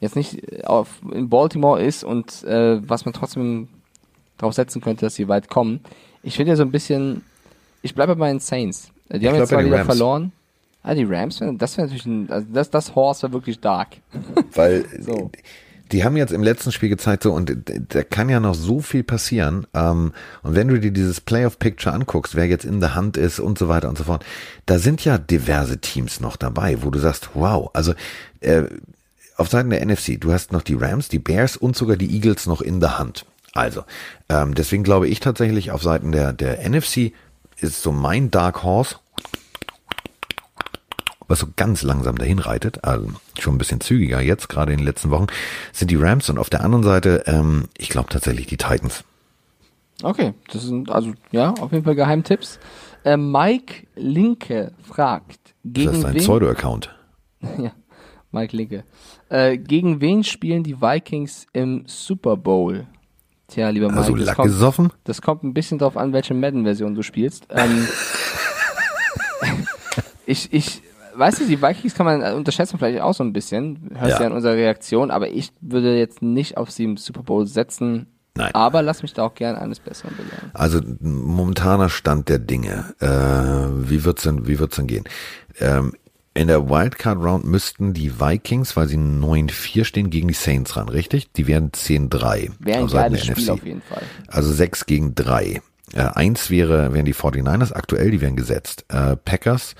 jetzt 0.00 0.14
nicht 0.14 0.64
auf, 0.66 0.88
in 1.12 1.28
Baltimore 1.28 1.82
ist 1.82 2.04
und 2.04 2.44
äh, 2.44 2.78
was 2.88 3.04
man 3.04 3.14
trotzdem 3.14 3.68
darauf 4.38 4.54
setzen 4.54 4.80
könnte, 4.80 5.06
dass 5.06 5.16
sie 5.16 5.26
weit 5.26 5.48
kommen. 5.48 5.80
Ich 6.22 6.36
finde 6.36 6.50
ja 6.52 6.56
so 6.56 6.62
ein 6.62 6.70
bisschen, 6.70 7.22
ich 7.82 7.94
bleibe 7.94 8.14
bei 8.14 8.28
den 8.28 8.38
Saints. 8.40 8.90
Äh, 9.08 9.18
Die 9.18 9.26
haben 9.26 9.34
Ich 9.34 9.40
jetzt 9.40 9.48
bleib 9.48 9.58
bei 9.58 9.64
zwar 9.64 9.64
wieder 9.66 9.76
Rams. 9.78 9.86
verloren. 9.86 10.32
Ah, 10.86 10.94
die 10.94 11.04
Rams, 11.04 11.40
das 11.54 11.78
wäre 11.78 11.86
natürlich 11.86 12.04
ein, 12.04 12.30
also 12.30 12.46
das, 12.52 12.68
das 12.70 12.94
Horse 12.94 13.22
war 13.22 13.32
wirklich 13.32 13.58
dark. 13.58 13.88
Weil 14.54 14.84
So. 15.00 15.30
die 15.92 16.04
haben 16.04 16.14
jetzt 16.16 16.30
im 16.32 16.42
letzten 16.42 16.72
Spiel 16.72 16.90
gezeigt, 16.90 17.22
so, 17.22 17.32
und 17.32 17.56
da 17.88 18.02
kann 18.04 18.28
ja 18.28 18.38
noch 18.38 18.54
so 18.54 18.80
viel 18.80 19.02
passieren. 19.02 19.66
Ähm, 19.72 20.12
und 20.42 20.54
wenn 20.54 20.68
du 20.68 20.78
dir 20.78 20.90
dieses 20.90 21.22
Playoff-Picture 21.22 21.94
anguckst, 21.94 22.34
wer 22.36 22.46
jetzt 22.46 22.66
in 22.66 22.80
der 22.80 22.94
Hand 22.94 23.16
ist 23.16 23.40
und 23.40 23.58
so 23.58 23.68
weiter 23.68 23.88
und 23.88 23.96
so 23.96 24.04
fort, 24.04 24.26
da 24.66 24.78
sind 24.78 25.02
ja 25.06 25.16
diverse 25.16 25.78
Teams 25.78 26.20
noch 26.20 26.36
dabei, 26.36 26.82
wo 26.82 26.90
du 26.90 26.98
sagst, 26.98 27.30
wow, 27.32 27.70
also 27.72 27.94
äh, 28.40 28.64
auf 29.38 29.48
Seiten 29.48 29.70
der 29.70 29.84
NFC, 29.84 30.20
du 30.20 30.34
hast 30.34 30.52
noch 30.52 30.62
die 30.62 30.74
Rams, 30.74 31.08
die 31.08 31.18
Bears 31.18 31.56
und 31.56 31.76
sogar 31.76 31.96
die 31.96 32.14
Eagles 32.14 32.46
noch 32.46 32.60
in 32.60 32.80
der 32.80 32.98
Hand. 32.98 33.24
Also, 33.54 33.84
ähm, 34.28 34.54
deswegen 34.54 34.84
glaube 34.84 35.08
ich 35.08 35.20
tatsächlich, 35.20 35.70
auf 35.70 35.82
Seiten 35.82 36.12
der, 36.12 36.34
der 36.34 36.68
NFC 36.68 37.12
ist 37.58 37.82
so 37.82 37.90
mein 37.90 38.30
Dark 38.30 38.62
Horse, 38.62 38.96
was 41.28 41.40
so 41.40 41.46
ganz 41.56 41.82
langsam 41.82 42.16
dahin 42.16 42.38
reitet, 42.38 42.84
also 42.84 43.08
schon 43.38 43.54
ein 43.54 43.58
bisschen 43.58 43.80
zügiger 43.80 44.20
jetzt, 44.20 44.48
gerade 44.48 44.72
in 44.72 44.78
den 44.78 44.86
letzten 44.86 45.10
Wochen, 45.10 45.26
sind 45.72 45.90
die 45.90 45.96
Rams 45.96 46.28
und 46.30 46.38
auf 46.38 46.50
der 46.50 46.62
anderen 46.62 46.84
Seite, 46.84 47.24
ähm, 47.26 47.64
ich 47.78 47.88
glaube 47.88 48.08
tatsächlich 48.10 48.46
die 48.46 48.56
Titans. 48.56 49.04
Okay, 50.02 50.34
das 50.52 50.62
sind 50.62 50.90
also, 50.90 51.12
ja, 51.30 51.50
auf 51.60 51.72
jeden 51.72 51.84
Fall 51.84 51.94
Geheimtipps. 51.94 52.58
Äh, 53.04 53.16
Mike 53.16 53.86
Linke 53.94 54.72
fragt, 54.82 55.54
Das 55.62 55.72
gegen 55.84 55.92
ist 55.92 56.04
ein 56.04 56.16
Pseudo-Account. 56.16 56.94
ja, 57.58 57.72
Mike 58.32 58.56
Linke, 58.56 58.84
äh, 59.28 59.56
gegen 59.56 60.00
wen 60.00 60.24
spielen 60.24 60.62
die 60.62 60.80
Vikings 60.80 61.46
im 61.52 61.84
Super 61.86 62.36
Bowl? 62.36 62.86
Tja, 63.48 63.68
lieber 63.68 63.88
Mike, 63.88 63.98
Also 64.00 64.16
das, 64.16 64.26
Lack 64.26 64.36
kommt, 64.36 64.48
gesoffen? 64.48 64.92
das 65.04 65.22
kommt 65.22 65.44
ein 65.44 65.54
bisschen 65.54 65.78
drauf 65.78 65.96
an, 65.96 66.12
welche 66.12 66.34
Madden-Version 66.34 66.94
du 66.94 67.02
spielst. 67.02 67.46
Ähm, 67.50 67.86
ich, 70.26 70.52
ich, 70.52 70.82
weißt 71.16 71.40
du, 71.40 71.46
die 71.46 71.60
Vikings 71.62 71.94
kann 71.94 72.06
man 72.06 72.22
unterschätzen 72.34 72.78
vielleicht 72.78 73.00
auch 73.00 73.14
so 73.14 73.24
ein 73.24 73.32
bisschen. 73.32 73.90
Hörst 73.94 74.14
Ja. 74.14 74.20
ja 74.20 74.26
an 74.26 74.32
unserer 74.32 74.54
Reaktion, 74.54 75.10
aber 75.10 75.28
ich 75.30 75.50
würde 75.60 75.96
jetzt 75.96 76.22
nicht 76.22 76.56
auf 76.56 76.70
sie 76.70 76.84
im 76.84 76.96
Super 76.96 77.22
Bowl 77.22 77.46
setzen. 77.46 78.06
Nein. 78.36 78.50
Aber 78.52 78.82
lass 78.82 79.02
mich 79.02 79.12
da 79.12 79.22
auch 79.22 79.34
gerne 79.34 79.60
eines 79.60 79.78
Besseren 79.78 80.16
belehren. 80.16 80.50
Also 80.54 80.80
momentaner 81.00 81.88
Stand 81.88 82.28
der 82.28 82.40
Dinge. 82.40 82.94
Äh, 82.98 83.88
wie 83.88 84.04
wird's 84.04 84.24
denn, 84.24 84.48
wie 84.48 84.58
wird's 84.58 84.74
denn 84.76 84.88
gehen? 84.88 85.04
Ähm, 85.60 85.92
in 86.36 86.48
der 86.48 86.68
Wildcard 86.68 87.18
Round 87.22 87.44
müssten 87.44 87.92
die 87.94 88.18
Vikings, 88.20 88.76
weil 88.76 88.88
sie 88.88 88.96
9-4 88.96 89.84
stehen, 89.84 90.10
gegen 90.10 90.26
die 90.26 90.34
Saints 90.34 90.76
ran, 90.76 90.88
richtig? 90.88 91.30
Die 91.32 91.46
wären 91.46 91.70
10-3 91.70 92.50
Wäre 92.58 92.78
ein 92.80 92.86
geiles 92.88 93.24
Spiel 93.24 93.34
NFC. 93.44 93.50
auf 93.50 93.64
jeden 93.64 93.82
Fall. 93.82 94.02
Also 94.26 94.52
6 94.52 94.86
gegen 94.86 95.14
3. 95.14 95.62
Äh, 95.92 96.00
eins 96.00 96.50
wäre, 96.50 96.92
wären 96.92 97.04
die 97.04 97.14
49ers 97.14 97.72
aktuell, 97.72 98.10
die 98.10 98.20
wären 98.20 98.34
gesetzt. 98.34 98.84
Äh, 98.88 99.14
Packers 99.14 99.76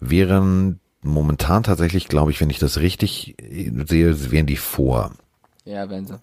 wären 0.00 0.80
momentan 1.02 1.62
tatsächlich, 1.62 2.08
glaube 2.08 2.30
ich, 2.30 2.40
wenn 2.40 2.50
ich 2.50 2.58
das 2.58 2.78
richtig 2.78 3.36
äh, 3.42 3.70
sehe, 3.86 4.30
wären 4.30 4.46
die 4.46 4.56
vor. 4.56 5.12
Ja, 5.64 5.90
wenn 5.90 6.06
sie. 6.06 6.20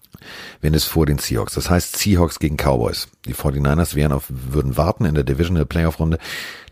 Wenn 0.62 0.72
es 0.72 0.84
vor 0.84 1.04
den 1.04 1.18
Seahawks. 1.18 1.52
Das 1.52 1.68
heißt 1.68 1.96
Seahawks 1.96 2.38
gegen 2.38 2.56
Cowboys. 2.56 3.08
Die 3.26 3.34
49ers 3.34 3.94
wären 3.94 4.12
auf, 4.12 4.24
würden 4.28 4.78
warten 4.78 5.04
in 5.04 5.14
der 5.14 5.22
Divisional 5.22 5.66
Playoff 5.66 6.00
Runde. 6.00 6.18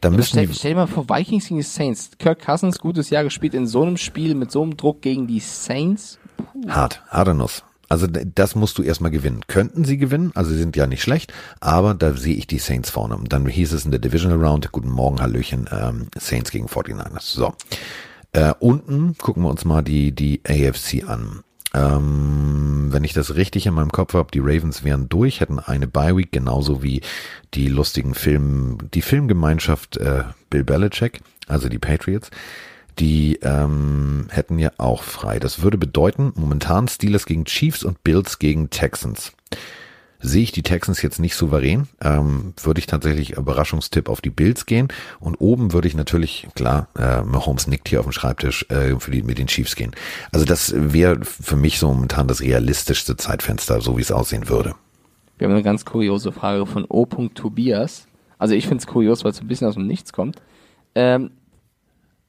Da 0.01 0.09
müssen 0.09 0.31
Stell, 0.31 0.47
die, 0.47 0.55
stell 0.55 0.71
dir 0.71 0.77
mal 0.77 0.87
vor, 0.87 1.07
Vikings 1.07 1.49
gegen 1.49 1.59
die 1.59 1.67
Saints. 1.67 2.13
Kirk 2.19 2.41
Cousins, 2.41 2.79
gutes 2.79 3.11
Jahr 3.11 3.25
gespielt 3.25 3.53
in 3.53 3.67
so 3.67 3.83
einem 3.83 3.99
Spiel 3.99 4.35
mit 4.35 4.51
so 4.51 4.63
einem 4.63 4.79
Druck 4.79 5.03
gegen 5.03 5.27
die 5.27 5.41
Saints. 5.41 6.19
hart, 6.67 7.03
harte 7.09 7.35
Nuss. 7.35 7.63
Also 7.93 8.07
das 8.07 8.55
musst 8.55 8.79
du 8.79 8.83
erstmal 8.83 9.11
gewinnen. 9.11 9.43
Könnten 9.49 9.85
sie 9.85 9.99
gewinnen, 9.99 10.33
also 10.35 10.51
sie 10.51 10.57
sind 10.57 10.77
ja 10.77 10.87
nicht 10.87 11.03
schlecht, 11.03 11.31
aber 11.61 11.93
da 11.93 12.15
sehe 12.15 12.35
ich 12.35 12.47
die 12.47 12.59
Saints 12.59 12.89
vorne. 12.89 13.15
Und 13.19 13.35
dann 13.35 13.47
hieß 13.47 13.75
es 13.75 13.85
in 13.85 13.91
der 13.91 14.01
Divisional 14.01 14.43
Round, 14.43 14.73
guten 14.73 14.89
Morgen, 14.89 15.21
Hallöchen, 15.21 15.69
ähm, 15.71 16.07
Saints 16.19 16.51
gegen 16.51 16.69
49ers. 16.69 17.35
So. 17.35 17.53
Äh, 18.33 18.55
unten 18.61 19.19
gucken 19.19 19.43
wir 19.43 19.51
uns 19.51 19.67
mal 19.67 19.83
die, 19.83 20.13
die 20.13 20.41
AFC 20.49 21.07
an. 21.07 21.41
Ähm, 21.75 22.89
wenn 22.89 23.05
ich 23.05 23.13
das 23.13 23.35
richtig 23.35 23.67
in 23.67 23.75
meinem 23.75 23.93
Kopf 23.93 24.15
habe, 24.15 24.31
die 24.33 24.41
Ravens 24.41 24.85
wären 24.85 25.11
durch, 25.11 25.41
hätten 25.41 25.59
eine 25.59 25.87
Bye 25.87 26.17
Week, 26.17 26.33
genauso 26.33 26.83
wie 26.83 27.03
die 27.53 27.69
lustigen 27.69 28.15
Film, 28.15 28.79
die 28.95 29.03
Filmgemeinschaft 29.03 29.99
äh, 29.99 30.25
Bill 30.49 30.65
Belichick, 30.65 31.21
also 31.47 31.69
die 31.69 31.79
Patriots. 31.79 32.31
Die 32.99 33.39
ähm, 33.43 34.27
hätten 34.31 34.59
ja 34.59 34.71
auch 34.79 35.03
frei. 35.03 35.39
Das 35.39 35.63
würde 35.63 35.79
bedeuten, 35.79 36.33
momentan 36.37 36.89
Steelers 36.89 37.27
gegen 37.27 37.45
Chiefs 37.45 37.85
und 37.85 38.05
Bills 38.05 38.39
gegen 38.39 38.71
Texans. 38.71 39.33
Sehe 40.25 40.45
ich 40.45 40.53
die 40.53 40.63
Texans 40.63 41.03
jetzt 41.03 41.19
nicht 41.19 41.35
souverän, 41.35 41.89
ähm, 42.01 42.55
würde 42.63 42.79
ich 42.79 42.87
tatsächlich 42.87 43.33
Überraschungstipp 43.33 44.09
auf 44.09 44.21
die 44.21 44.31
Bills 44.31 44.67
gehen 44.67 44.87
und 45.19 45.35
oben 45.41 45.73
würde 45.73 45.89
ich 45.89 45.97
natürlich, 45.97 46.47
klar, 46.55 46.87
äh, 46.97 47.23
Mahomes 47.23 47.67
nickt 47.67 47.89
hier 47.89 47.99
auf 47.99 48.07
dem 48.07 48.13
Schreibtisch, 48.13 48.65
äh, 48.71 48.95
für 49.01 49.11
die, 49.11 49.23
mit 49.23 49.39
den 49.39 49.49
Chiefs 49.49 49.75
gehen. 49.75 49.91
Also 50.31 50.47
das 50.47 50.73
wäre 50.77 51.25
für 51.25 51.57
mich 51.57 51.81
so 51.81 51.89
momentan 51.89 52.29
das 52.29 52.41
realistischste 52.41 53.17
Zeitfenster, 53.17 53.81
so 53.81 53.99
wie 53.99 54.03
es 54.03 54.13
aussehen 54.13 54.49
würde. 54.49 54.77
Wir 55.39 55.49
haben 55.49 55.55
eine 55.55 55.65
ganz 55.65 55.85
kuriose 55.85 56.31
Frage 56.31 56.67
von 56.67 56.85
O. 56.89 57.05
Tobias. 57.05 58.07
Also 58.39 58.55
ich 58.55 58.69
finde 58.69 58.79
es 58.79 58.87
kurios, 58.87 59.25
weil 59.25 59.33
es 59.33 59.41
ein 59.41 59.49
bisschen 59.49 59.67
aus 59.67 59.75
dem 59.75 59.89
Nichts 59.89 60.13
kommt. 60.13 60.41
Ähm, 60.95 61.33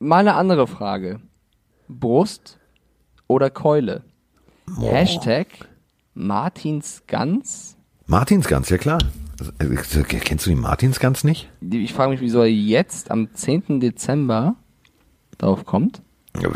mal 0.03 0.19
eine 0.19 0.35
andere 0.35 0.67
Frage. 0.67 1.19
Brust 1.87 2.59
oder 3.27 3.49
Keule? 3.49 4.03
Oh. 4.79 4.91
Hashtag 4.91 5.47
Martinsgans. 6.13 7.75
Martinsgans, 8.05 8.69
ja 8.69 8.77
klar. 8.77 8.99
Also, 9.39 9.51
Kennst 10.03 10.45
du 10.45 10.49
die 10.49 10.55
Martinsgans 10.55 11.23
nicht? 11.23 11.49
Die- 11.61 11.83
Ich 11.83 11.93
frage 11.93 12.11
mich, 12.11 12.21
wieso 12.21 12.41
er 12.41 12.51
jetzt 12.51 13.09
am 13.11 13.33
10. 13.33 13.79
Dezember 13.79 14.55
darauf 15.37 15.65
kommt. 15.65 16.01
Ja, 16.41 16.49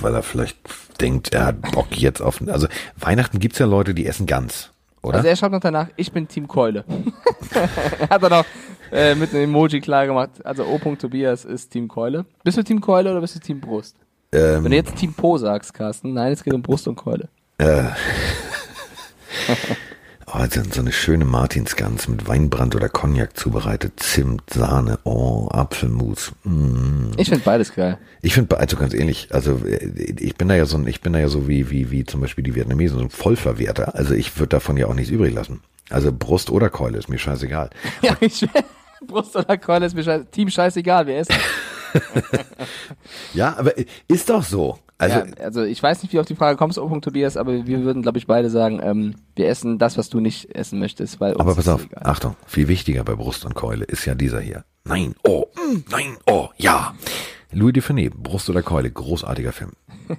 weil 0.00 0.14
er 0.14 0.22
vielleicht 0.22 0.58
denkt, 1.00 1.32
er 1.34 1.46
hat 1.46 1.72
Bock 1.72 1.96
jetzt 1.96 2.20
auf. 2.20 2.40
Also 2.48 2.68
Weihnachten 2.98 3.38
gibt's 3.38 3.58
ja 3.58 3.66
Leute, 3.66 3.94
die 3.94 4.06
essen 4.06 4.26
Gans, 4.26 4.70
oder? 5.02 5.16
Also 5.16 5.28
er 5.28 5.36
schreibt 5.36 5.52
noch 5.52 5.60
danach, 5.60 5.88
ich 5.96 6.12
bin 6.12 6.28
Team 6.28 6.48
Keule. 6.48 6.84
er 8.00 8.08
hat 8.10 8.22
dann 8.22 8.32
auch 8.32 8.44
äh, 8.92 9.14
mit 9.14 9.30
einem 9.34 9.44
Emoji 9.44 9.80
klar 9.80 10.06
gemacht. 10.06 10.44
Also 10.44 10.64
O. 10.66 10.78
Tobias 10.96 11.44
ist 11.44 11.70
Team 11.70 11.88
Keule. 11.88 12.24
Bist 12.44 12.56
du 12.58 12.62
Team 12.62 12.80
Keule 12.80 13.10
oder 13.10 13.20
bist 13.20 13.34
du 13.36 13.40
Team 13.40 13.60
Brust? 13.60 13.96
ähm, 14.32 14.64
Wenn 14.64 14.70
du 14.70 14.76
jetzt 14.76 14.96
Team 14.96 15.12
Po 15.14 15.38
sagst, 15.38 15.72
Carsten, 15.74 16.12
nein, 16.12 16.32
es 16.32 16.42
geht 16.44 16.54
um 16.54 16.62
Brust 16.62 16.86
und 16.88 16.96
Keule. 16.96 17.28
oh, 20.26 20.44
so 20.50 20.60
so 20.70 20.80
eine 20.80 20.92
schöne 20.92 21.24
Martinsgans 21.24 22.08
mit 22.08 22.26
Weinbrand 22.28 22.74
oder 22.74 22.88
Cognac 22.88 23.36
zubereitet, 23.36 23.94
Zimt, 24.00 24.42
Sahne, 24.52 24.98
oh, 25.04 25.48
Apfelmus. 25.50 26.32
Mm. 26.44 27.12
Ich 27.16 27.28
finde 27.28 27.44
beides 27.44 27.74
geil. 27.74 27.98
Ich 28.22 28.34
finde, 28.34 28.58
also 28.58 28.76
ganz 28.76 28.92
ehrlich, 28.94 29.28
also 29.32 29.60
äh, 29.66 29.86
ich 30.18 30.36
bin 30.36 30.48
da 30.48 30.54
ja 30.56 30.66
so, 30.66 30.76
ein- 30.76 30.86
ich 30.86 31.00
bin 31.00 31.12
da 31.12 31.18
ja 31.18 31.28
so 31.28 31.48
wie 31.48 31.70
wie 31.70 31.90
wie 31.90 32.04
zum 32.04 32.20
Beispiel 32.20 32.44
die 32.44 32.54
Vietnamesen, 32.54 32.98
so 32.98 33.04
ein 33.04 33.10
Vollverwerter. 33.10 33.94
Also 33.94 34.14
ich 34.14 34.36
würde 34.38 34.50
davon 34.50 34.76
ja 34.76 34.86
auch 34.86 34.94
nichts 34.94 35.10
übrig 35.10 35.34
lassen. 35.34 35.60
Also 35.90 36.12
Brust 36.12 36.50
oder 36.50 36.68
Keule 36.68 36.98
ist 36.98 37.08
mir 37.08 37.18
scheißegal. 37.18 37.70
Ja, 38.02 38.16
ich 38.20 38.46
Brust 39.06 39.36
oder 39.36 39.56
Keule 39.56 39.86
ist 39.86 39.94
mir 39.94 40.02
scheiße. 40.02 40.26
Team 40.30 40.48
scheißegal, 40.48 41.06
wer 41.06 41.20
ist. 41.20 41.32
Ja, 43.32 43.56
aber 43.56 43.72
ist 44.08 44.28
doch 44.28 44.42
so. 44.42 44.78
Also 44.98 45.18
ja, 45.18 45.24
also 45.40 45.62
ich 45.62 45.82
weiß 45.82 46.02
nicht, 46.02 46.12
wie 46.12 46.20
auf 46.20 46.26
die 46.26 46.34
Frage 46.34 46.56
kommst, 46.56 46.78
O. 46.78 46.88
Tobias, 47.00 47.36
aber 47.36 47.66
wir 47.66 47.82
würden, 47.82 48.02
glaube 48.02 48.16
ich, 48.16 48.26
beide 48.26 48.48
sagen, 48.48 48.80
ähm, 48.82 49.14
wir 49.34 49.48
essen 49.48 49.78
das, 49.78 49.98
was 49.98 50.08
du 50.08 50.20
nicht 50.20 50.54
essen 50.54 50.78
möchtest, 50.78 51.20
weil 51.20 51.34
Aber 51.38 51.54
pass 51.54 51.68
auf, 51.68 51.84
egal. 51.84 52.02
Achtung, 52.06 52.36
viel 52.46 52.68
wichtiger 52.68 53.04
bei 53.04 53.14
Brust 53.14 53.44
und 53.44 53.54
Keule 53.54 53.84
ist 53.84 54.06
ja 54.06 54.14
dieser 54.14 54.40
hier. 54.40 54.64
Nein, 54.84 55.14
oh, 55.24 55.46
mm, 55.54 55.84
nein, 55.90 56.16
oh, 56.26 56.48
ja. 56.56 56.94
Louis 57.52 57.74
Dufournet, 57.74 58.14
Brust 58.14 58.48
oder 58.48 58.62
Keule, 58.62 58.90
großartiger 58.90 59.52
Film. 59.52 59.72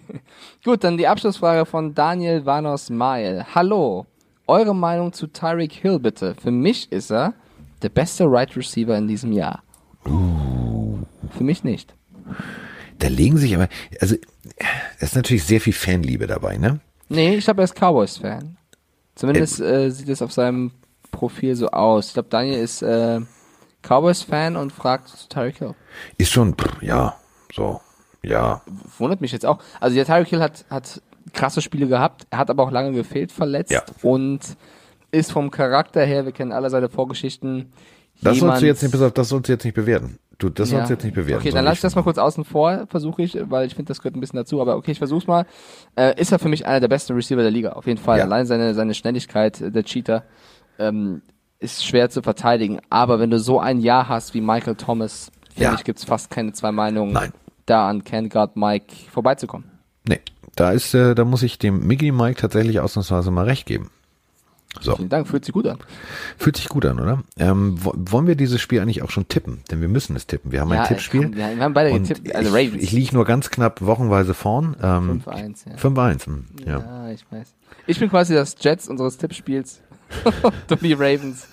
Gut, 0.63 0.83
dann 0.83 0.97
die 0.97 1.07
Abschlussfrage 1.07 1.65
von 1.65 1.95
Daniel 1.95 2.45
Vanos 2.45 2.89
Mail. 2.89 3.45
Hallo, 3.55 4.05
eure 4.47 4.75
Meinung 4.75 5.13
zu 5.13 5.27
Tyreek 5.27 5.73
Hill 5.73 5.99
bitte. 5.99 6.35
Für 6.35 6.51
mich 6.51 6.91
ist 6.91 7.11
er 7.11 7.33
der 7.81 7.89
beste 7.89 8.25
Right 8.25 8.55
Receiver 8.55 8.97
in 8.97 9.07
diesem 9.07 9.31
Jahr. 9.31 9.63
Für 10.03 11.43
mich 11.43 11.63
nicht. 11.63 11.93
Da 12.99 13.07
legen 13.07 13.37
sich 13.37 13.53
aber, 13.55 13.67
also, 14.01 14.15
es 14.99 15.09
ist 15.09 15.15
natürlich 15.15 15.43
sehr 15.43 15.61
viel 15.61 15.73
Fanliebe 15.73 16.27
dabei, 16.27 16.57
ne? 16.57 16.79
Nee, 17.09 17.35
ich 17.35 17.45
glaube, 17.45 17.61
er 17.61 17.65
ist 17.65 17.75
Cowboys-Fan. 17.75 18.57
Zumindest 19.15 19.59
äh, 19.59 19.89
sieht 19.91 20.09
es 20.09 20.21
auf 20.21 20.31
seinem 20.31 20.71
Profil 21.11 21.55
so 21.55 21.69
aus. 21.69 22.07
Ich 22.07 22.13
glaube, 22.13 22.29
Daniel 22.29 22.59
ist 22.59 22.81
äh, 22.81 23.19
Cowboys-Fan 23.81 24.55
und 24.55 24.71
fragt 24.71 25.09
zu 25.09 25.29
Tyreek 25.29 25.57
Hill. 25.57 25.75
Ist 26.17 26.31
schon, 26.31 26.55
pff, 26.55 26.81
ja, 26.81 27.15
so, 27.53 27.81
ja. 28.23 28.61
Wundert 28.97 29.21
mich 29.21 29.31
jetzt 29.31 29.45
auch. 29.45 29.59
Also 29.79 29.95
der 29.95 30.05
Tyreek 30.05 30.27
Hill 30.27 30.41
hat, 30.41 30.65
hat 30.69 31.01
krasse 31.33 31.61
Spiele 31.61 31.87
gehabt, 31.87 32.25
er 32.29 32.39
hat 32.39 32.49
aber 32.49 32.63
auch 32.63 32.71
lange 32.71 32.91
gefehlt, 32.93 33.31
verletzt 33.31 33.71
Ja. 33.71 33.83
und 34.03 34.39
ist 35.11 35.31
vom 35.31 35.51
Charakter 35.51 36.03
her, 36.05 36.25
wir 36.25 36.31
kennen 36.31 36.51
alle 36.51 36.69
seine 36.69 36.89
Vorgeschichten. 36.89 37.71
Das 38.21 38.37
sollst 38.39 38.61
du 38.61 38.65
jetzt 38.65 38.81
nicht, 38.83 38.93
das 39.17 39.29
sollst 39.29 39.47
du 39.47 39.51
jetzt 39.53 39.63
nicht 39.63 39.75
bewerten. 39.75 40.17
Du, 40.39 40.49
das 40.49 40.69
Ja. 40.69 40.77
sollst 40.77 40.89
du 40.89 40.93
jetzt 40.95 41.03
nicht 41.03 41.15
bewerten. 41.15 41.41
Okay, 41.41 41.51
dann 41.51 41.65
lass 41.65 41.75
ich 41.75 41.81
das 41.81 41.95
mal 41.95 42.03
kurz 42.03 42.17
außen 42.17 42.43
vor, 42.45 42.85
versuche 42.89 43.21
ich, 43.23 43.37
weil 43.49 43.65
ich 43.67 43.73
finde, 43.75 43.89
das 43.89 43.99
gehört 43.99 44.15
ein 44.15 44.19
bisschen 44.19 44.37
dazu. 44.37 44.61
Aber 44.61 44.75
okay, 44.75 44.91
ich 44.91 44.97
versuch's 44.99 45.25
mal. 45.27 45.45
Äh, 45.95 46.19
ist 46.19 46.31
er 46.31 46.39
für 46.39 46.49
mich 46.49 46.65
einer 46.67 46.79
der 46.79 46.87
besten 46.87 47.13
Receiver 47.13 47.41
der 47.41 47.51
Liga, 47.51 47.71
auf 47.73 47.87
jeden 47.87 47.99
Fall. 47.99 48.19
Ja. 48.19 48.25
Allein 48.25 48.45
seine, 48.45 48.73
seine 48.73 48.93
Schnelligkeit, 48.93 49.61
äh, 49.61 49.71
der 49.71 49.83
Cheater, 49.83 50.23
ähm, 50.77 51.21
ist 51.59 51.83
schwer 51.85 52.09
zu 52.11 52.21
verteidigen. 52.21 52.79
Aber 52.89 53.19
wenn 53.19 53.31
du 53.31 53.39
so 53.39 53.59
ein 53.59 53.79
Jahr 53.79 54.09
hast 54.09 54.33
wie 54.35 54.41
Michael 54.41 54.75
Thomas, 54.75 55.31
finde 55.53 55.63
Ja. 55.63 55.73
ich, 55.73 55.83
gibt's 55.83 56.03
fast 56.03 56.29
keine 56.29 56.51
zwei 56.53 56.71
Meinungen, 56.71 57.13
Nein. 57.13 57.33
da 57.65 57.89
an 57.89 58.03
Ken 58.03 58.29
Guard 58.29 58.55
Mike 58.57 58.93
vorbeizukommen. 59.11 59.71
Nee, 60.07 60.19
da 60.55 60.71
ist, 60.71 60.93
äh, 60.93 61.13
da 61.15 61.25
muss 61.25 61.43
ich 61.43 61.59
dem 61.59 61.85
Mickey 61.85 62.11
Mike 62.11 62.39
tatsächlich 62.39 62.79
ausnahmsweise 62.79 63.31
mal 63.31 63.45
recht 63.45 63.65
geben. 63.65 63.91
So, 64.81 64.95
Vielen 64.95 65.09
Dank, 65.09 65.27
fühlt 65.27 65.43
sich 65.43 65.53
gut 65.53 65.65
an. 65.65 65.79
fühlt 66.37 66.55
sich 66.57 66.69
gut 66.69 66.85
an, 66.85 66.99
oder? 66.99 67.23
Ähm, 67.37 67.77
wo, 67.83 67.93
wollen 67.95 68.27
wir 68.27 68.35
dieses 68.35 68.61
Spiel 68.61 68.79
eigentlich 68.79 69.01
auch 69.01 69.09
schon 69.09 69.27
tippen? 69.27 69.61
Denn 69.71 69.81
wir 69.81 69.87
müssen 69.87 70.15
es 70.15 70.27
tippen. 70.27 70.51
Wir 70.51 70.61
haben 70.61 70.71
ein 70.71 70.77
Ja, 70.79 70.85
Tippspiel. 70.85 71.23
komm, 71.23 71.35
wir 71.35 71.57
haben 71.59 71.73
beide 71.73 71.91
getippt, 71.99 72.35
also 72.35 72.49
ich, 72.55 72.67
Ravens. 72.67 72.83
ich 72.83 72.91
liege 72.91 73.15
nur 73.15 73.25
ganz 73.25 73.49
knapp 73.49 73.81
wochenweise 73.81 74.33
vorn. 74.35 74.75
Ähm, 74.83 75.23
5-1, 75.25 75.69
ja. 75.69 75.75
5-1, 75.77 76.25
hm, 76.27 76.45
ja. 76.65 76.79
Ja, 76.79 77.09
ich 77.09 77.25
weiß. 77.31 77.53
Ich 77.87 77.99
bin 77.99 78.09
quasi 78.09 78.35
das 78.35 78.55
Jets 78.59 78.87
unseres 78.87 79.17
Tippspiels. 79.17 79.81
du 80.67 80.75
die 80.75 80.93
Ravens. 80.93 81.47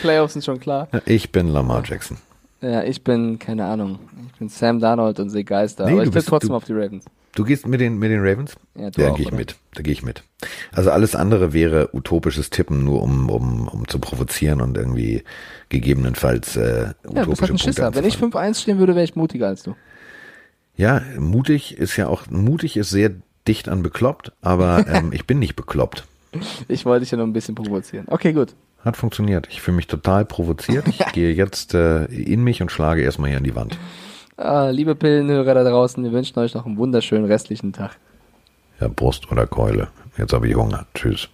Playoffs 0.00 0.32
sind 0.32 0.44
schon 0.44 0.60
klar. 0.60 0.88
Ich 1.04 1.30
bin 1.30 1.48
Lamar 1.48 1.82
Jackson. 1.84 2.16
Ja, 2.60 2.82
ich 2.84 3.04
bin, 3.04 3.38
keine 3.38 3.66
Ahnung. 3.66 3.98
Ich 4.32 4.38
bin 4.38 4.48
Sam 4.48 4.80
Darnold 4.80 5.20
und 5.20 5.30
sehe 5.30 5.44
Geister. 5.44 5.84
Nee, 5.86 5.92
aber 5.92 6.04
ich 6.04 6.10
tippe 6.10 6.24
trotzdem 6.24 6.50
du- 6.50 6.56
auf 6.56 6.64
die 6.64 6.72
Ravens. 6.72 7.04
Du 7.38 7.44
gehst 7.44 7.68
mit 7.68 7.80
den, 7.80 8.00
mit 8.00 8.10
den 8.10 8.18
Ravens? 8.18 8.56
Ja, 8.74 8.90
du 8.90 9.00
Ja, 9.00 9.10
gehe 9.10 9.24
ich 9.24 9.30
mit. 9.30 9.54
Da 9.74 9.82
gehe 9.82 9.92
ich 9.92 10.02
mit. 10.02 10.24
Also 10.72 10.90
alles 10.90 11.14
andere 11.14 11.52
wäre 11.52 11.90
utopisches 11.92 12.50
Tippen, 12.50 12.82
nur 12.82 13.00
um, 13.00 13.30
um, 13.30 13.68
um 13.68 13.86
zu 13.86 14.00
provozieren 14.00 14.60
und 14.60 14.76
irgendwie 14.76 15.22
gegebenenfalls 15.68 16.56
äh, 16.56 16.60
Ja, 16.60 16.94
du 17.04 17.10
bist 17.10 17.16
halt 17.16 17.28
utopische 17.28 17.52
ein 17.52 17.58
Schisser. 17.58 17.94
Wenn 17.94 18.04
ich 18.04 18.20
anzufangen. 18.20 18.54
5-1 18.54 18.60
stehen 18.60 18.78
würde, 18.80 18.96
wäre 18.96 19.04
ich 19.04 19.14
mutiger 19.14 19.46
als 19.46 19.62
du. 19.62 19.76
Ja, 20.74 21.00
mutig 21.16 21.78
ist 21.78 21.96
ja 21.96 22.08
auch, 22.08 22.26
mutig 22.28 22.76
ist 22.76 22.90
sehr 22.90 23.12
dicht 23.46 23.68
an 23.68 23.84
bekloppt, 23.84 24.32
aber 24.40 24.84
ähm, 24.92 25.12
ich 25.12 25.24
bin 25.24 25.38
nicht 25.38 25.54
bekloppt. 25.54 26.08
Ich 26.66 26.86
wollte 26.86 27.04
dich 27.04 27.12
ja 27.12 27.18
nur 27.18 27.26
ein 27.28 27.32
bisschen 27.32 27.54
provozieren. 27.54 28.06
Okay, 28.08 28.32
gut. 28.32 28.56
Hat 28.84 28.96
funktioniert. 28.96 29.46
Ich 29.48 29.62
fühle 29.62 29.76
mich 29.76 29.86
total 29.86 30.24
provoziert. 30.24 30.88
Ich 30.88 31.06
gehe 31.12 31.32
jetzt 31.32 31.72
äh, 31.74 32.06
in 32.06 32.42
mich 32.42 32.62
und 32.62 32.72
schlage 32.72 33.02
erstmal 33.02 33.30
hier 33.30 33.38
an 33.38 33.44
die 33.44 33.54
Wand. 33.54 33.78
Ah, 34.38 34.70
liebe 34.70 34.94
Pillenhörer 34.94 35.52
da 35.52 35.64
draußen, 35.64 36.04
wir 36.04 36.12
wünschen 36.12 36.38
euch 36.38 36.54
noch 36.54 36.64
einen 36.64 36.76
wunderschönen 36.76 37.24
restlichen 37.24 37.72
Tag. 37.72 37.98
Ja, 38.80 38.86
Brust 38.86 39.30
oder 39.32 39.48
Keule. 39.48 39.88
Jetzt 40.16 40.32
habe 40.32 40.46
ich 40.46 40.54
Hunger. 40.54 40.86
Tschüss. 40.94 41.28